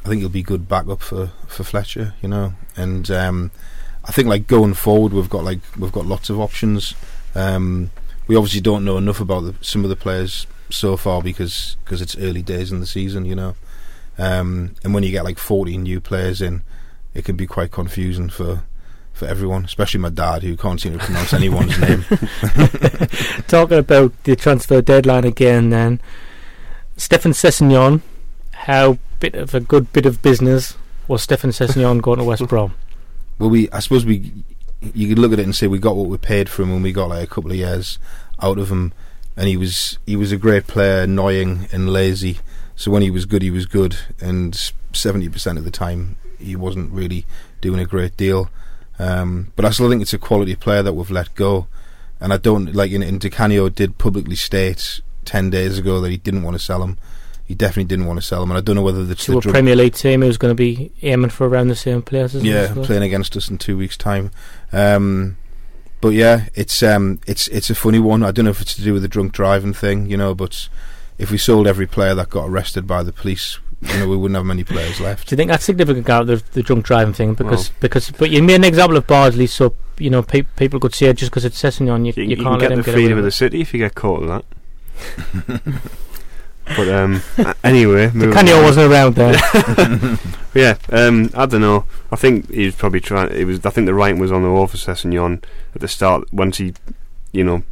[0.04, 2.54] I think he'll be good backup for for Fletcher, you know.
[2.76, 3.50] And um,
[4.04, 6.94] I think like going forward, we've got like we've got lots of options.
[7.34, 7.90] Um,
[8.26, 12.00] we obviously don't know enough about the, some of the players so far because cause
[12.00, 13.54] it's early days in the season, you know.
[14.18, 16.62] Um, and when you get like 40 new players in,
[17.14, 18.64] it can be quite confusing for
[19.22, 22.04] for everyone, especially my dad who can't seem to pronounce anyone's name.
[23.46, 26.00] Talking about the transfer deadline again, then
[26.96, 28.02] Stéphane Sessegnon,
[28.52, 32.74] how bit of a good bit of business was Stéphane Sessegnon going to West Brom?
[33.38, 34.30] Well, we I suppose we
[34.94, 36.82] you could look at it and say we got what we paid for him, and
[36.82, 37.98] we got like a couple of years
[38.40, 38.92] out of him,
[39.36, 42.38] and he was he was a great player, annoying and lazy.
[42.76, 46.54] So when he was good, he was good, and seventy percent of the time he
[46.54, 47.24] wasn't really
[47.60, 48.48] doing a great deal.
[48.98, 51.66] Um, but I still think it's a quality player that we've let go,
[52.20, 52.92] and I don't like.
[52.92, 56.62] And, and Di Canio did publicly state ten days ago that he didn't want to
[56.62, 56.98] sell him.
[57.44, 59.38] He definitely didn't want to sell him, and I don't know whether that's To the
[59.38, 62.34] a drug- Premier League team who's going to be aiming for around the same players
[62.34, 64.30] as yeah, playing against us in two weeks' time.
[64.72, 65.36] Um,
[66.00, 68.22] but yeah, it's um, it's it's a funny one.
[68.22, 70.34] I don't know if it's to do with the drunk driving thing, you know.
[70.34, 70.68] But
[71.18, 74.36] if we sold every player that got arrested by the police, you know, we wouldn't
[74.36, 75.28] have many players left.
[75.28, 77.34] Do you think that's significant, Gareth, the, the drunk driving thing?
[77.34, 80.78] Because Well- because but you made an example of Bardsley, so you know pe- people
[80.80, 82.72] could see it just because it's Sessegnon, you, You, you, you can't can let get
[82.72, 84.44] him the get freedom away of the city if you get caught with that.
[86.76, 87.20] But um,
[87.64, 89.36] anyway, moving Canio wasn't around there.
[90.54, 91.86] Yeah, um, I don't know.
[92.10, 93.32] I think he was probably trying.
[93.32, 93.64] It was.
[93.64, 95.42] I think the writing was on the wall for Sessegnon
[95.74, 96.74] at the start once he,
[97.32, 97.62] you know,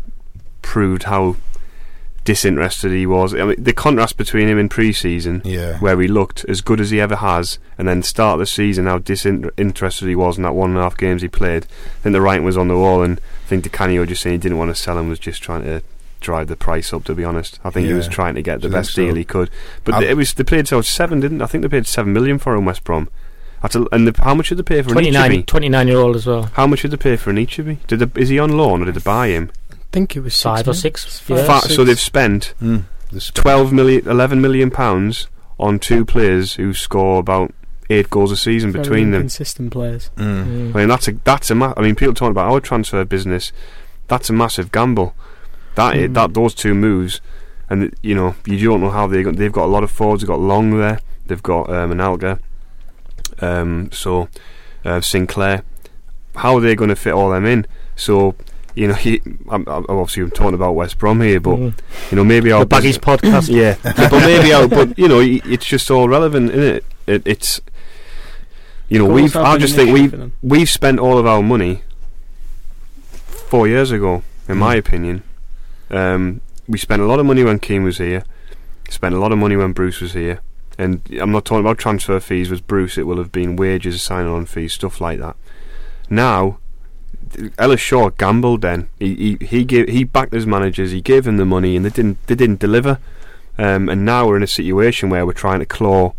[0.63, 1.37] proved how
[2.31, 3.35] disinterested he was.
[3.35, 5.79] I mean, the contrast between him in pre-season, Yeah.
[5.79, 8.87] where he looked as good as he ever has, and then start of the season
[8.87, 11.65] how disinterested he was in that one and a half games he played.
[11.65, 14.35] I think the writing was on the wall, and I think Di Canio just saying
[14.35, 15.83] he didn't want to sell him was just trying to
[16.21, 17.03] drive the price up.
[17.05, 19.03] To be honest, I think he was trying to get the best so.
[19.05, 19.51] deal he could.
[19.85, 22.39] But I've- it was they paid so seven, didn't I think they paid seven million
[22.39, 23.09] for him West Brom.
[23.63, 25.47] That's a, and the, how much did they pay for an 29, Ichibi?
[25.47, 26.45] 29 year old as well.
[26.55, 27.79] How much did they pay for Anichebe?
[27.89, 29.51] Did they, is he on loan or did they buy him?
[29.91, 30.75] I think it was six Five or mil.
[30.75, 31.19] six.
[31.19, 31.75] Five, Fa- six.
[31.75, 32.85] so they've spent Mm.
[33.11, 35.27] The sp- 12 million, 11 million pounds
[35.59, 37.53] on two players who score about
[37.91, 39.23] eight goals a season Very between them.
[39.23, 40.11] inconsistent players.
[40.17, 40.45] Mm.
[40.47, 40.75] Mm.
[40.75, 41.57] I mean, that's a that's a.
[41.57, 43.51] Ma- I mean, people talking about our transfer business.
[44.07, 45.13] That's a massive gamble.
[45.75, 46.15] That i- Mm.
[46.15, 47.21] that those two moves,
[47.69, 49.37] and you know you don't know how they got.
[49.37, 50.23] They've got a lot of forwards.
[50.23, 51.01] They've got Long there.
[51.27, 52.39] They've got um, Anelka.
[53.41, 54.29] Um, so
[54.85, 55.63] uh, Sinclair.
[56.37, 57.67] How are they going to fit all them in?
[57.97, 58.37] So
[58.75, 61.75] you know, he, I'm, I'm obviously I'm talking about West Brom here, but Mm.
[62.11, 63.49] you know maybe our The Baggies podcast.
[63.55, 64.71] yeah, but maybe out.
[64.71, 66.85] But you know, it's just all relevant, isn't it?
[67.07, 67.61] it it's
[68.89, 69.35] you know, we've.
[69.37, 71.83] I just think we've we've spent all of our money
[73.49, 74.79] four years ago, in my Mm.
[74.79, 75.23] opinion.
[75.91, 78.23] Um, we spent a lot of money when Keane was here.
[78.89, 80.41] Spent a lot of money when Bruce was here.
[80.79, 82.97] And I'm not talking about transfer fees with Bruce.
[82.97, 85.37] It will have been wages, sign-on fees, stuff like that.
[86.09, 86.59] Now,
[87.59, 88.63] Ellis Short gambled.
[88.63, 90.91] Then he he he gave he backed his managers.
[90.91, 92.99] He gave them the money, and they didn't they didn't deliver.
[93.59, 96.15] Um, and now we're in a situation where we're trying to claw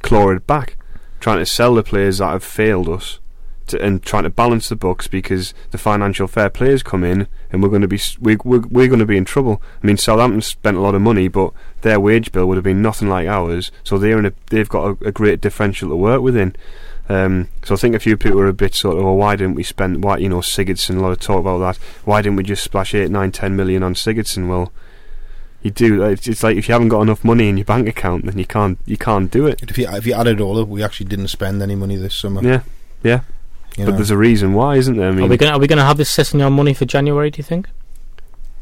[0.00, 0.76] claw it back,
[1.20, 3.20] trying to sell the players that have failed us,
[3.66, 7.62] to, and trying to balance the books because the financial fair players come in, and
[7.62, 9.62] we're going to be we, we're, we're going to be in trouble.
[9.82, 11.52] I mean, Southampton spent a lot of money, but
[11.82, 14.84] their wage bill would have been nothing like ours, so they're in a they've got
[15.02, 16.56] a, a great differential to work within.
[17.08, 19.54] Um, so I think a few people are a bit sort of, well, why didn't
[19.54, 21.76] we spend, why you know, Sigurdsson, a lot of talk about that.
[22.04, 24.48] Why didn't we just splash eight, nine, ten million on Sigurdsson?
[24.48, 24.72] Well,
[25.62, 26.02] you do.
[26.04, 28.46] It's, it's like if you haven't got enough money in your bank account, then you
[28.46, 29.62] can't you can't do it.
[29.62, 32.14] If you if you add it all up, we actually didn't spend any money this
[32.14, 32.42] summer.
[32.42, 32.62] Yeah,
[33.02, 33.20] yeah.
[33.76, 33.96] you But know.
[33.96, 35.08] there's a reason why, isn't there?
[35.08, 35.52] I mean, Are we going?
[35.52, 37.30] Are we going to have this Sessegnon money for January?
[37.30, 37.68] Do you think?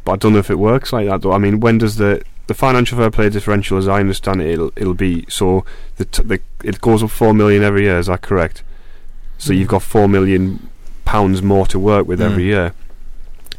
[0.05, 1.21] but I don't know if it works like that.
[1.23, 1.33] Though.
[1.33, 4.73] I mean, when does the the financial fair play differential, as I understand it, it'll
[4.77, 5.65] it'll be so
[5.97, 7.99] the, t- the it goes up four million every year.
[7.99, 8.63] Is that correct?
[9.39, 9.59] So Mm.
[9.59, 10.69] you've got four million
[11.05, 12.47] pounds more to work with every Mm.
[12.47, 12.75] year.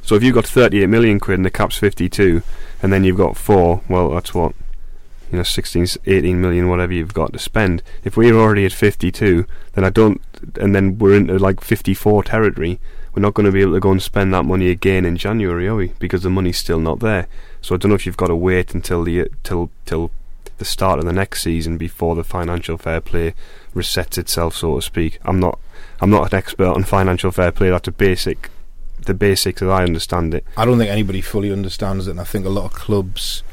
[0.01, 2.41] So if you've got 38 million quid and the cap's 52,
[2.81, 4.53] and then you've got four, well, that's what
[5.29, 7.83] you know, 16, 18 million, whatever you've got to spend.
[8.05, 10.21] If we're already at 52, then I don't,
[10.57, 12.79] and then we're into like 54 territory.
[13.13, 15.67] We're not going to be able to go and spend that money again in January,
[15.67, 15.91] are we?
[15.99, 17.27] Because the money's still not there.
[17.61, 20.11] So I don't know if you've got to wait until the till till
[20.57, 23.33] the start of the next season before the financial fair play
[23.75, 25.19] resets itself, so to speak.
[25.23, 25.59] I'm not
[26.01, 27.69] I'm not an expert on financial fair play.
[27.69, 28.49] That's a basic,
[28.99, 30.45] the basics as I understand it.
[30.55, 33.43] I don't think anybody fully understands it, and I think a lot of clubs,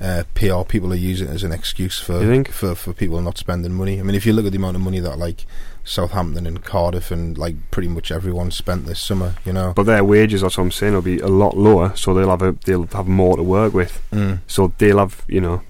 [0.00, 3.72] uh, PR people are using it as an excuse for for for people not spending
[3.72, 4.00] money.
[4.00, 5.46] I mean, if you look at the amount of money that like
[5.84, 9.72] Southampton and Cardiff and like pretty much everyone spent this summer, you know.
[9.76, 12.42] But their wages, that's what I'm saying, will be a lot lower, so they'll have
[12.42, 14.02] a they'll have more to work with.
[14.12, 14.40] Mm.
[14.46, 15.62] So they'll have you know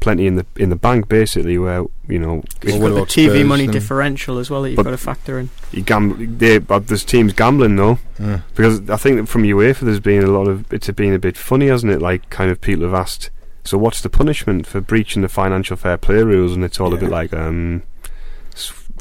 [0.00, 3.26] plenty in the in the bank basically where you know Well, if what Got the
[3.26, 3.72] TV money then?
[3.74, 5.50] differential as well that you've But- got to factor in.
[5.72, 8.42] you gamble, they, but there's teams gambling though Mm.
[8.54, 11.36] because I think that from UEFA there's been a lot of it's been a bit
[11.36, 12.00] funny, hasn't it?
[12.00, 13.30] Like kind of people have asked,
[13.64, 16.52] so what's the punishment for breaching the financial fair play rules?
[16.54, 17.82] And it's all a bit like um,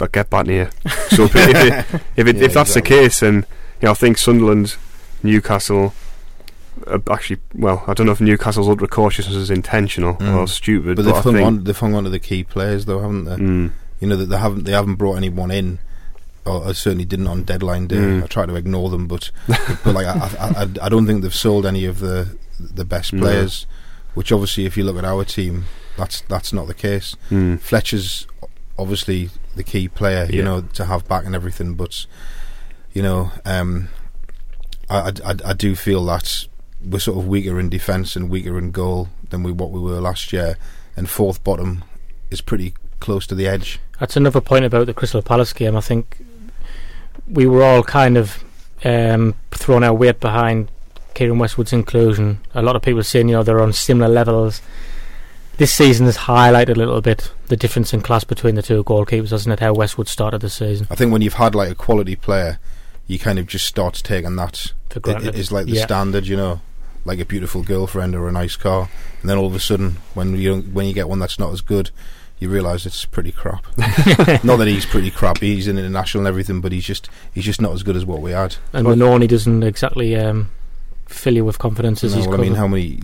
[0.01, 0.69] like, get back here.
[1.09, 2.97] so if it, if, it, if, it, Yeah, if that's exactly.
[2.97, 3.35] the case, then
[3.81, 4.75] you know I think Sunderland,
[5.23, 5.93] Newcastle.
[6.85, 10.35] Uh, actually, well, I don't know if Newcastle's ultra cautiousness is intentional Mm.
[10.37, 11.63] or stupid, But but, they've I hung on.
[11.63, 13.35] They've hung on to the key players, though, haven't they?
[13.35, 14.65] mm, You know that they haven't.
[14.65, 15.79] They haven't brought anyone in,
[16.45, 17.95] or I certainly didn't on deadline day.
[17.97, 18.23] Mm.
[18.23, 21.33] I try to ignore them, but but like I, I, I, I don't think they've
[21.33, 23.21] sold any of the the best No.
[23.23, 23.65] players.
[24.13, 25.65] Which obviously, if you look at our team,
[25.97, 27.15] that's that's not the case.
[27.31, 27.59] mm.
[27.59, 28.27] Fletcher's
[28.77, 30.43] obviously the key player, you Yeah.
[30.45, 31.73] know, to have back and everything.
[31.75, 32.05] But
[32.93, 33.89] you know, um,
[34.89, 36.45] I, I, I- do feel that
[36.83, 39.99] we're sort of weaker in defence and weaker in goal than we what we were
[39.99, 40.57] last year,
[40.95, 41.83] and fourth bottom
[42.31, 43.79] is pretty close to the edge.
[43.99, 45.75] That's another point about the Crystal Palace game.
[45.75, 46.17] I think
[47.27, 48.43] we were all kind of
[48.85, 50.69] um, thrown our weight behind
[51.15, 52.39] Keiren Westwood's inclusion.
[52.53, 54.61] A lot of people saying, you know, they're on similar levels.
[55.57, 59.31] This season has highlighted a little bit the difference in class between the two goalkeepers,
[59.31, 59.59] hasn't it?
[59.59, 60.85] How Westwood started the season.
[60.91, 62.59] I think when you've had like a quality player,
[63.07, 64.73] you kind of just start taking that.
[64.89, 65.85] For It, it is like the Yeah.
[65.85, 66.61] standard, you know.
[67.05, 68.89] like a beautiful girlfriend or a nice car,
[69.21, 71.61] and then all of a sudden, when you when you get one that's not as
[71.61, 71.89] good,
[72.37, 73.65] you realise it's pretty crap.
[74.43, 77.61] not that he's pretty crap; he's an international and everything, but he's just he's just
[77.61, 78.57] not as good as what we had.
[78.73, 80.49] And Mannone doesn't exactly um,
[81.05, 82.55] fill you with confidence as know he's what I mean?
[82.55, 82.99] How many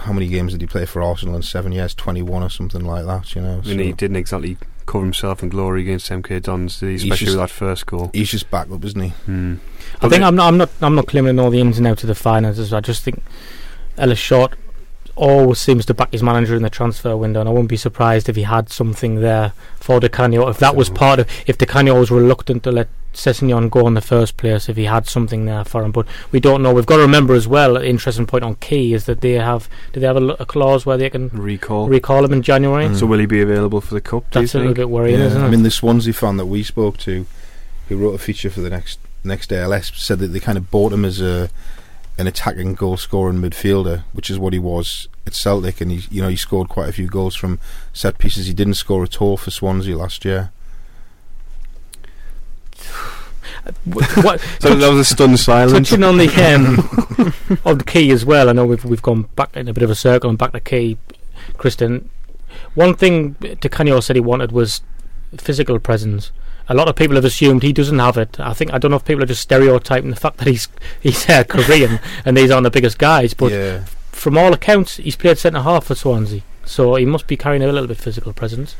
[0.00, 1.94] how many games did he play for Arsenal in seven years?
[1.94, 3.34] Twenty one or something like that.
[3.34, 6.88] You know, I mean, he didn't exactly cover himself in glory against MK Dons, did
[6.88, 6.94] he?
[6.96, 8.10] Especially just- with that first goal.
[8.14, 9.08] he's just back up, isn't he?
[9.10, 9.56] Hmm.
[10.00, 10.48] I think I'm not.
[10.48, 10.70] I'm not.
[10.80, 12.72] I'm not claiming all the ins and outs of the finances.
[12.72, 13.22] I just think
[13.96, 14.54] Ellis Short
[15.16, 18.28] always seems to back his manager in the transfer window, and I wouldn't be surprised
[18.28, 20.48] if he had something there for Di Canio.
[20.48, 23.94] If that was part of, if Di Canio was reluctant to let Sessegnon go in
[23.94, 26.72] the first place, if he had something there for him, but we don't know.
[26.72, 27.76] We've got to remember as well.
[27.76, 29.68] An interesting point on Ki is that they have.
[29.92, 31.88] Do they have a, l- a clause where they can recall.
[31.88, 32.86] recall him in January?
[32.86, 32.96] Mm.
[32.98, 34.30] So will he be available for the cup?
[34.30, 35.44] Do That's a you little bit worrying, Yeah, isn't it?
[35.46, 37.26] I mean, the Swansea fan that we spoke to,
[37.88, 40.92] who wrote a feature for the next next ALS, said that they kind of bought
[40.92, 41.50] him as a
[42.18, 46.20] an attacking goal scoring midfielder, which is what he was at Celtic, and he you
[46.22, 47.58] know he scored quite a few goals from
[47.92, 48.46] set pieces.
[48.46, 50.50] He didn't score at all for Swansea last year.
[53.84, 55.88] What, So that was a stunned silence.
[55.90, 58.48] Touching on the um, on the Ki as well.
[58.48, 60.60] I know we've we've gone back in a bit of a circle and back to
[60.60, 60.98] Ki,
[61.54, 62.08] Kristan.
[62.74, 64.82] One thing Canio said he wanted was
[65.36, 66.30] physical presence.
[66.70, 68.38] A lot of people have assumed he doesn't have it.
[68.38, 70.68] I think I don't know if people are just stereotyping the fact that he's
[71.00, 73.34] he's uh, Korean and these aren't the biggest guys.
[73.34, 77.36] But yeah, from all accounts, he's played centre half for Swansea, so he must be
[77.36, 78.76] carrying a little bit physical presence.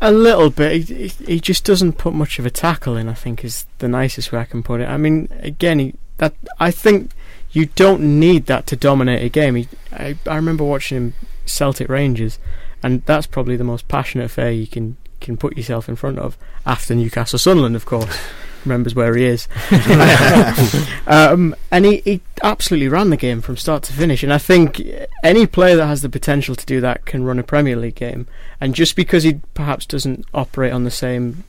[0.00, 0.88] A little bit.
[0.88, 3.08] He, he, just doesn't put much of a tackle in.
[3.08, 4.88] I think is the nicest way I can put it.
[4.88, 7.12] I mean, again, he, that I think
[7.52, 9.54] you don't need that to dominate a game.
[9.54, 11.14] He, I, I remember watching him
[11.46, 12.38] Celtic Rangers,
[12.82, 16.36] and that's probably the most passionate affair you can can put yourself in front of
[16.66, 18.18] after Newcastle Sunderland, of course.
[18.64, 19.48] Remembers where he is,
[21.06, 24.22] um, and he, he absolutely ran the game from start to finish.
[24.22, 24.82] And I think
[25.22, 28.26] any player that has the potential to do that can run a Premier League game.
[28.60, 31.44] And just because he perhaps doesn't operate on the same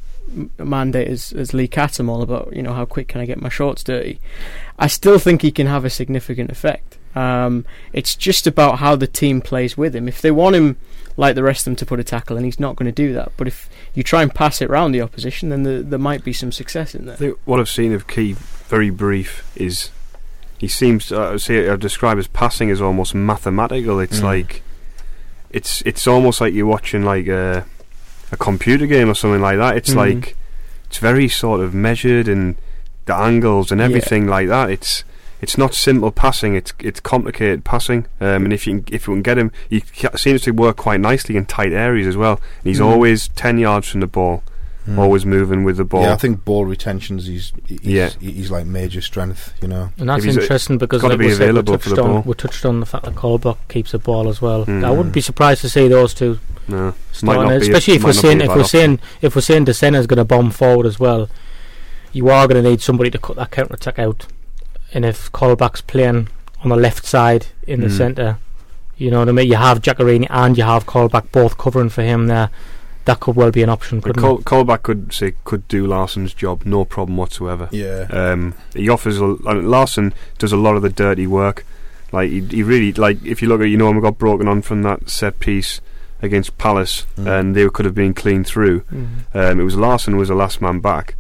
[0.58, 3.84] mandate as, as Lee Cattermole about you know how quick can I get my shorts
[3.84, 4.20] dirty,
[4.78, 6.98] I still think he can have a significant effect.
[7.16, 10.08] Um, it's just about how the team plays with him.
[10.08, 10.78] If they want him
[11.18, 13.14] like the rest of them to put a tackle, and he's not going to do
[13.14, 13.32] that.
[13.38, 16.34] But if you try and pass it round the opposition, then there, there might be
[16.34, 17.16] some success in I there.
[17.18, 18.34] think what I've seen of Ki,
[18.68, 19.92] very brief, is
[20.58, 21.12] he seems.
[21.12, 24.00] Uh, I would say I describe his passing as almost mathematical.
[24.00, 24.24] It's Mm.
[24.24, 24.62] like
[25.52, 27.66] it's it's almost like you're watching like a
[28.32, 29.78] a computer game or something like that.
[29.78, 29.96] It's Mhm.
[29.96, 30.36] like
[30.88, 32.56] it's very sort of measured and
[33.06, 33.86] the angles and Yeah.
[33.86, 34.70] everything like that.
[34.70, 35.04] It's
[35.46, 36.56] it's not simple passing.
[36.56, 38.02] It's it's complicated passing.
[38.20, 39.84] Um, and if you can, if you can get him, he
[40.16, 42.36] seems to work quite nicely in tight areas as well.
[42.60, 42.86] And he's Mm.
[42.92, 44.44] always ten yards from the ball,
[44.90, 44.98] Mm.
[44.98, 46.02] always moving with the ball.
[46.04, 47.28] Yeah, I think ball retentions.
[47.28, 48.10] He's he's, Yeah.
[48.20, 49.54] he's like major strength.
[49.62, 49.90] You know.
[50.00, 52.34] And that's If he's a- interesting because like be we, said, we touched on we
[52.34, 54.62] touched on the fact that Colback keeps the ball as well.
[54.64, 54.90] I Mm.
[54.98, 56.94] wouldn't be surprised to see those two no.
[57.12, 58.80] starting, not be a- especially if might we're not be saying a if we're option.
[58.80, 61.30] saying if we're saying Dossena's going to bomb forward as well.
[62.14, 64.26] You are going to need somebody to cut that counter attack out,
[64.96, 66.30] and if Colback's playing
[66.64, 67.98] on the left side in the Mm.
[67.98, 68.38] centre,
[68.98, 69.48] you know what I mean.
[69.48, 72.50] You have Giaccherini and you have Colbach both covering for him there.
[73.06, 74.00] That could well be an option.
[74.00, 74.46] But Couldn't Col- it?
[74.46, 77.70] Colback could say could do Larsson's job, no problem whatsoever.
[77.72, 78.08] Yeah.
[78.10, 81.66] Um, he offers a, I mean, Larsson does a lot of the dirty work.
[82.12, 84.48] Like he, he really like if you look at you know when we got broken
[84.48, 85.82] on from that set piece
[86.24, 87.28] against Palace Mm.
[87.28, 88.80] and they could have been clean through.
[88.92, 89.08] Mhm.
[89.36, 91.16] Um, it was Larsson was the last man back.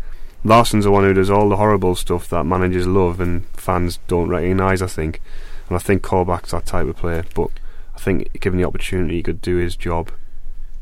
[0.46, 4.30] Larsson's the one who does all the horrible stuff that managers love and fans don't
[4.30, 4.82] recognise.
[4.82, 5.20] I think,
[5.68, 7.26] and I think Colback's that type of player.
[7.34, 7.50] But
[7.96, 10.12] I think given the opportunity, he could do his job.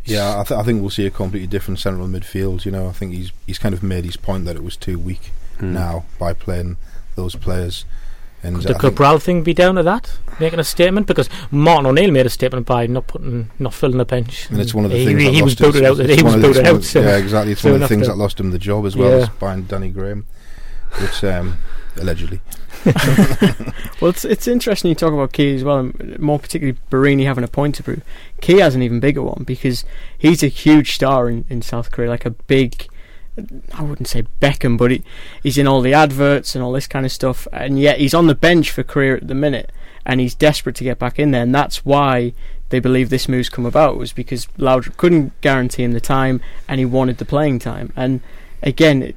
[0.05, 2.66] Yeah, I, th- I think we'll see a completely different central midfield.
[2.66, 4.99] You know, I think he's he's kind of made his point that it was too
[4.99, 5.74] weak Hmm.
[5.74, 6.78] now by playing
[7.16, 7.86] those players.
[8.45, 10.11] And Could the think- Cabral thing be down to that?
[10.39, 14.05] Making a statement because Martin O'Neill made a statement by not putting, not filling the
[14.05, 14.49] bench.
[14.49, 16.09] and it's one of the he, things he, that he was lost his- booted out.
[16.09, 16.75] He was one of the- booted out.
[16.75, 17.51] of- so- yeah, exactly.
[17.53, 19.15] It's one of the things that lost him the job as well Yeah.
[19.23, 20.25] as buying Danny Graham,
[20.99, 21.57] which um,
[21.97, 22.41] allegedly.
[24.01, 27.45] Well, it's it's interesting you talk about Ki as well, and more particularly Borini having
[27.45, 28.01] a point to prove.
[28.41, 29.85] Ki has an even bigger one because
[30.17, 32.87] he's a huge star in, in South Korea, like a big.
[33.73, 35.03] I wouldn't say Beckham, but he,
[35.41, 38.27] he's in all the adverts and all this kind of stuff, and yet he's on
[38.27, 39.71] the bench for Korea at the minute,
[40.05, 42.34] and he's desperate to get back in there, and that's why
[42.69, 46.79] they believe this move's come about was because Laudrup couldn't guarantee him the time, and
[46.79, 48.21] he wanted the playing time, and
[48.61, 49.13] again,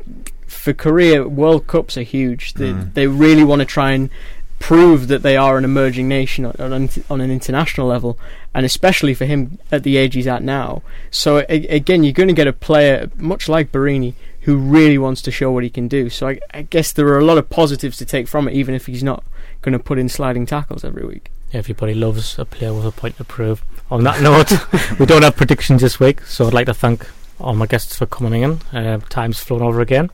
[0.47, 2.55] for Korea, World Cups are huge.
[2.55, 2.95] They Mm.
[2.95, 4.11] they really want to try and
[4.59, 6.73] prove that they are an emerging nation on,
[7.11, 8.19] on, an international level,
[8.55, 10.83] and especially for him at the age he's at now.
[11.11, 15.31] So again, you're going to get a player much like Borini who really wants to
[15.31, 16.09] show what he can do.
[16.09, 18.75] So I, I guess there are a lot of positives to take from it, even
[18.75, 19.25] if he's not
[19.61, 21.31] going to put in sliding tackles every week.
[21.53, 23.65] Everybody loves a player with a point to prove.
[23.91, 24.53] On that note,
[24.99, 27.07] we don't have predictions this week, so I'd like to thank
[27.39, 28.61] all my guests for coming in.
[28.73, 30.11] Uh, time's flown over again.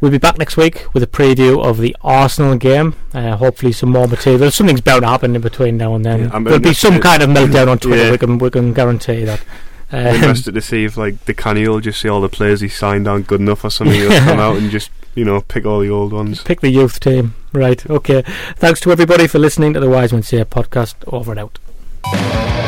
[0.00, 2.94] We'll be back next week with a preview of the Arsenal game.
[3.12, 4.50] Uh, hopefully, some more material.
[4.50, 6.20] Something's bound to happen in between now and then.
[6.30, 8.04] Yeah, There'll be some kind of meltdown on Twitter.
[8.04, 8.10] Yeah.
[8.12, 9.40] We can we can guarantee that.
[9.90, 12.60] I'm Um, interested to see if like the Canny will just see all the players
[12.60, 13.98] he signed aren't good enough or something.
[13.98, 16.42] He'll come out and just you know pick all the old ones.
[16.44, 17.34] pick the youth team.
[17.52, 17.84] Right.
[17.90, 18.22] Okay.
[18.56, 20.94] Thanks to everybody for listening to the Wise Men Say podcast.
[21.06, 22.67] Over and out.